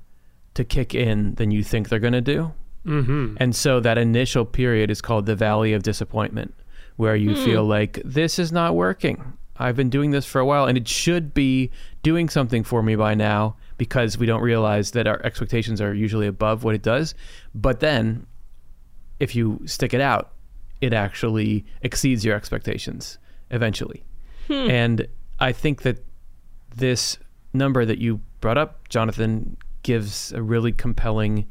to 0.54 0.66
kick 0.66 0.94
in 0.94 1.34
than 1.36 1.50
you 1.50 1.64
think 1.64 1.88
they're 1.88 2.00
going 2.00 2.12
to 2.14 2.22
do. 2.22 2.54
Mm-hmm. 2.86 3.38
And 3.40 3.56
so 3.56 3.80
that 3.80 3.98
initial 3.98 4.44
period 4.46 4.92
is 4.92 5.02
called 5.02 5.26
the 5.26 5.36
valley 5.36 5.74
of 5.74 5.82
disappointment, 5.82 6.54
where 6.98 7.16
you 7.16 7.36
feel 7.36 7.64
like 7.64 8.02
this 8.04 8.38
is 8.38 8.52
not 8.52 8.76
working. 8.76 9.38
I've 9.60 9.76
been 9.76 9.90
doing 9.90 10.12
this 10.12 10.26
for 10.26 10.40
a 10.40 10.46
while 10.46 10.66
and 10.66 10.78
it 10.78 10.88
should 10.88 11.34
be 11.34 11.72
doing 12.04 12.30
something 12.30 12.64
for 12.64 12.84
me 12.84 12.96
by 12.96 13.16
now 13.16 13.56
because 13.78 14.18
we 14.18 14.26
don't 14.26 14.42
realize 14.42 14.92
that 14.92 15.08
our 15.08 15.22
expectations 15.26 15.82
are 15.82 15.94
usually 15.94 16.28
above 16.28 16.64
what 16.64 16.76
it 16.76 16.84
does. 16.84 17.16
But 17.56 17.80
then 17.80 18.28
if 19.20 19.36
you 19.36 19.62
stick 19.66 19.94
it 19.94 20.02
out, 20.02 20.32
it 20.82 20.94
actually 20.94 21.66
exceeds 21.82 22.24
your 22.24 22.36
expectations 22.36 23.18
eventually. 23.52 24.04
Hmm. 24.48 24.70
And 24.70 25.08
I 25.40 25.52
think 25.52 25.82
that 25.84 26.04
this 26.76 27.18
number 27.54 27.86
that 27.86 27.98
you 27.98 28.22
brought 28.42 28.58
up, 28.58 28.88
Jonathan, 28.90 29.58
gives 29.84 30.32
a 30.34 30.42
really 30.42 30.72
compelling 30.72 31.48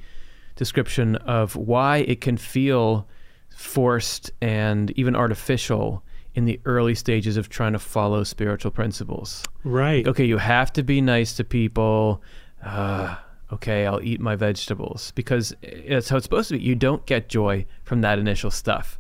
description 0.57 1.17
of 1.17 1.57
why 1.57 1.99
it 1.99 2.21
can 2.21 2.37
feel 2.37 3.09
forced 3.51 4.31
and 4.41 4.91
even 4.93 5.17
artificial 5.17 6.03
in 6.35 6.45
the 6.45 6.61
early 6.67 6.95
stages 6.95 7.37
of 7.37 7.49
trying 7.49 7.73
to 7.73 7.79
follow 7.79 8.23
spiritual 8.23 8.71
principles. 8.71 9.43
Right. 9.65 10.07
Okay, 10.07 10.25
you 10.25 10.37
have 10.37 10.73
to 10.75 10.83
be 10.83 11.01
nice 11.01 11.35
to 11.37 11.45
people. 11.45 12.23
Uh, 12.63 13.17
okay, 13.53 13.87
I'll 13.87 14.03
eat 14.03 14.21
my 14.21 14.37
vegetables 14.37 15.13
because 15.15 15.55
that's 15.89 16.09
how 16.09 16.17
it's 16.17 16.25
supposed 16.25 16.49
to 16.49 16.59
be. 16.59 16.63
You 16.63 16.75
don't 16.75 17.05
get 17.07 17.29
joy 17.29 17.67
from 17.85 18.01
that 18.01 18.19
initial 18.19 18.51
stuff. 18.51 18.99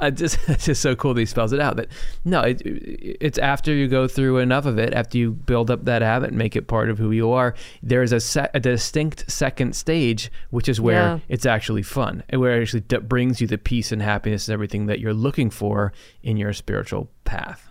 I 0.00 0.10
just 0.10 0.38
it's 0.48 0.64
just 0.64 0.80
so 0.80 0.96
cool 0.96 1.14
that 1.14 1.20
he 1.20 1.26
spells 1.26 1.52
it 1.52 1.60
out. 1.60 1.76
That 1.76 1.88
no, 2.24 2.40
it, 2.40 2.62
it's 2.64 3.38
after 3.38 3.72
you 3.72 3.86
go 3.86 4.08
through 4.08 4.38
enough 4.38 4.66
of 4.66 4.78
it, 4.78 4.94
after 4.94 5.18
you 5.18 5.32
build 5.32 5.70
up 5.70 5.84
that 5.84 6.02
habit, 6.02 6.30
and 6.30 6.38
make 6.38 6.56
it 6.56 6.66
part 6.66 6.90
of 6.90 6.98
who 6.98 7.10
you 7.10 7.30
are. 7.30 7.54
There's 7.82 8.12
a, 8.12 8.20
se- 8.20 8.48
a 8.54 8.60
distinct 8.60 9.30
second 9.30 9.76
stage, 9.76 10.32
which 10.50 10.68
is 10.68 10.80
where 10.80 11.02
yeah. 11.02 11.18
it's 11.28 11.46
actually 11.46 11.82
fun, 11.82 12.24
and 12.28 12.40
where 12.40 12.58
it 12.58 12.62
actually 12.62 12.80
d- 12.80 12.98
brings 12.98 13.40
you 13.40 13.46
the 13.46 13.58
peace 13.58 13.92
and 13.92 14.02
happiness 14.02 14.48
and 14.48 14.54
everything 14.54 14.86
that 14.86 15.00
you're 15.00 15.14
looking 15.14 15.50
for 15.50 15.92
in 16.22 16.36
your 16.36 16.52
spiritual 16.52 17.10
path. 17.24 17.68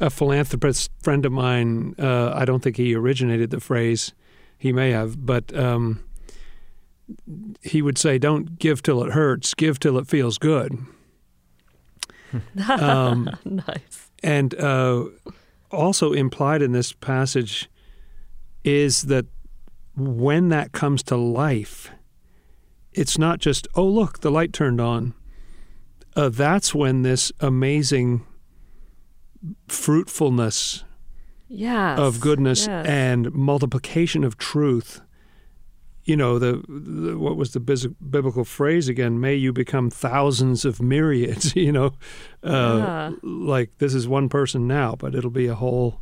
A 0.00 0.10
philanthropist 0.10 0.90
friend 1.02 1.26
of 1.26 1.32
mine, 1.32 1.94
uh, 1.98 2.32
I 2.32 2.44
don't 2.44 2.62
think 2.62 2.76
he 2.76 2.94
originated 2.94 3.50
the 3.50 3.58
phrase, 3.58 4.12
he 4.58 4.72
may 4.72 4.90
have, 4.90 5.24
but. 5.24 5.56
Um, 5.56 6.04
he 7.62 7.80
would 7.80 7.96
say, 7.96 8.18
"Don't 8.18 8.58
give 8.58 8.82
till 8.82 9.02
it 9.02 9.12
hurts. 9.12 9.54
Give 9.54 9.80
till 9.80 9.96
it 9.96 10.06
feels 10.06 10.38
good." 10.38 10.78
Um, 12.68 13.30
nice. 13.46 14.10
And 14.22 14.54
uh, 14.60 15.04
also 15.70 16.12
implied 16.12 16.62
in 16.62 16.72
this 16.72 16.92
passage 16.92 17.70
is 18.64 19.02
that 19.02 19.24
when 19.96 20.48
that 20.50 20.72
comes 20.72 21.02
to 21.04 21.16
life, 21.16 21.90
it's 22.92 23.18
not 23.18 23.38
just, 23.38 23.66
oh, 23.74 23.86
look, 23.86 24.20
the 24.20 24.30
light 24.30 24.52
turned 24.52 24.80
on. 24.80 25.14
Uh, 26.16 26.28
that's 26.28 26.74
when 26.74 27.02
this 27.02 27.30
amazing 27.40 28.26
fruitfulness 29.68 30.84
yes. 31.48 31.98
of 31.98 32.20
goodness 32.20 32.66
yes. 32.66 32.86
and 32.86 33.32
multiplication 33.32 34.24
of 34.24 34.38
truth. 34.38 35.00
You 36.04 36.16
know 36.16 36.38
the, 36.38 36.62
the, 36.68 37.18
what 37.18 37.36
was 37.36 37.52
the 37.52 37.60
biblical 37.60 38.44
phrase 38.44 38.88
again? 38.88 39.20
May 39.20 39.34
you 39.34 39.52
become 39.52 39.90
thousands 39.90 40.64
of 40.64 40.80
myriads 40.80 41.54
you 41.56 41.72
know? 41.72 41.92
Uh, 42.42 42.78
yeah. 42.78 43.10
like 43.22 43.76
this 43.78 43.94
is 43.94 44.08
one 44.08 44.28
person 44.30 44.66
now 44.66 44.94
but 44.94 45.14
it'll 45.14 45.30
be 45.30 45.46
a 45.46 45.54
whole 45.54 46.00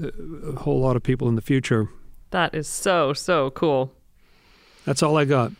a 0.00 0.58
whole 0.60 0.80
lot 0.80 0.94
of 0.94 1.02
people 1.02 1.28
in 1.28 1.36
the 1.36 1.42
future. 1.42 1.88
That 2.30 2.54
is 2.54 2.68
so 2.68 3.14
so 3.14 3.50
cool. 3.50 3.92
That's 4.84 5.02
all 5.02 5.16
i 5.16 5.24
got. 5.24 5.52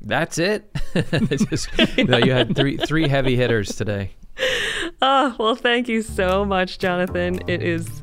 That's 0.00 0.38
it? 0.38 0.70
Just, 1.48 1.68
no, 1.98 2.18
you 2.18 2.32
had 2.32 2.56
three 2.56 2.78
three 2.78 3.08
heavy 3.08 3.36
hitters 3.36 3.76
today 3.76 4.12
oh 5.02 5.34
well 5.38 5.54
thank 5.54 5.88
you 5.88 6.02
so 6.02 6.44
much 6.44 6.78
jonathan 6.78 7.40
it 7.48 7.62
is 7.62 8.02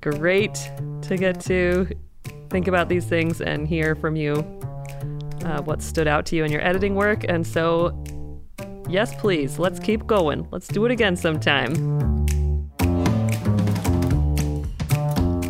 great 0.00 0.54
to 1.00 1.16
get 1.16 1.40
to 1.40 1.88
think 2.50 2.68
about 2.68 2.88
these 2.88 3.04
things 3.04 3.40
and 3.40 3.66
hear 3.66 3.94
from 3.94 4.16
you 4.16 4.34
uh, 5.44 5.60
what 5.62 5.82
stood 5.82 6.08
out 6.08 6.26
to 6.26 6.36
you 6.36 6.44
in 6.44 6.50
your 6.50 6.62
editing 6.62 6.94
work. 6.94 7.24
And 7.28 7.46
so, 7.46 7.92
yes, 8.88 9.14
please, 9.16 9.58
let's 9.58 9.78
keep 9.78 10.06
going. 10.06 10.48
Let's 10.50 10.68
do 10.68 10.84
it 10.84 10.90
again 10.90 11.16
sometime. 11.16 11.74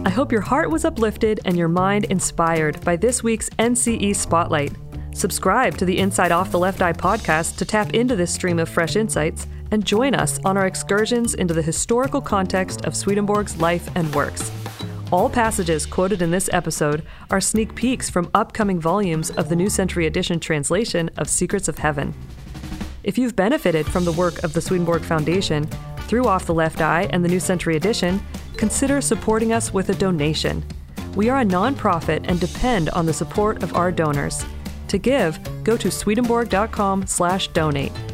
I 0.06 0.10
hope 0.10 0.30
your 0.30 0.40
heart 0.40 0.70
was 0.70 0.84
uplifted 0.84 1.40
and 1.44 1.56
your 1.56 1.68
mind 1.68 2.04
inspired 2.04 2.84
by 2.84 2.96
this 2.96 3.22
week's 3.22 3.48
NCE 3.50 4.14
Spotlight. 4.14 4.72
Subscribe 5.12 5.76
to 5.78 5.84
the 5.84 5.98
Inside 5.98 6.32
Off 6.32 6.50
the 6.50 6.58
Left 6.58 6.82
Eye 6.82 6.92
podcast 6.92 7.56
to 7.58 7.64
tap 7.64 7.94
into 7.94 8.16
this 8.16 8.34
stream 8.34 8.58
of 8.58 8.68
fresh 8.68 8.96
insights 8.96 9.46
and 9.74 9.84
join 9.84 10.14
us 10.14 10.38
on 10.44 10.56
our 10.56 10.66
excursions 10.66 11.34
into 11.34 11.52
the 11.52 11.60
historical 11.60 12.20
context 12.20 12.84
of 12.84 12.94
Swedenborg's 12.96 13.60
life 13.60 13.90
and 13.96 14.14
works. 14.14 14.52
All 15.10 15.28
passages 15.28 15.84
quoted 15.84 16.22
in 16.22 16.30
this 16.30 16.48
episode 16.52 17.04
are 17.30 17.40
sneak 17.40 17.74
peeks 17.74 18.08
from 18.08 18.30
upcoming 18.34 18.78
volumes 18.80 19.30
of 19.30 19.48
the 19.48 19.56
New 19.56 19.68
Century 19.68 20.06
Edition 20.06 20.38
translation 20.38 21.10
of 21.16 21.28
Secrets 21.28 21.66
of 21.66 21.78
Heaven. 21.78 22.14
If 23.02 23.18
you've 23.18 23.34
benefited 23.34 23.86
from 23.86 24.04
the 24.04 24.12
work 24.12 24.44
of 24.44 24.52
the 24.52 24.60
Swedenborg 24.60 25.02
Foundation 25.02 25.66
through 26.06 26.28
Off 26.28 26.46
the 26.46 26.54
Left 26.54 26.80
Eye 26.80 27.08
and 27.10 27.24
the 27.24 27.28
New 27.28 27.40
Century 27.40 27.74
Edition, 27.76 28.22
consider 28.56 29.00
supporting 29.00 29.52
us 29.52 29.74
with 29.74 29.88
a 29.88 29.94
donation. 29.94 30.64
We 31.16 31.28
are 31.28 31.40
a 31.40 31.44
nonprofit 31.44 32.26
and 32.28 32.38
depend 32.40 32.90
on 32.90 33.06
the 33.06 33.12
support 33.12 33.64
of 33.64 33.74
our 33.74 33.90
donors. 33.90 34.46
To 34.88 34.98
give, 34.98 35.40
go 35.64 35.76
to 35.76 35.90
swedenborg.com/donate. 35.90 38.13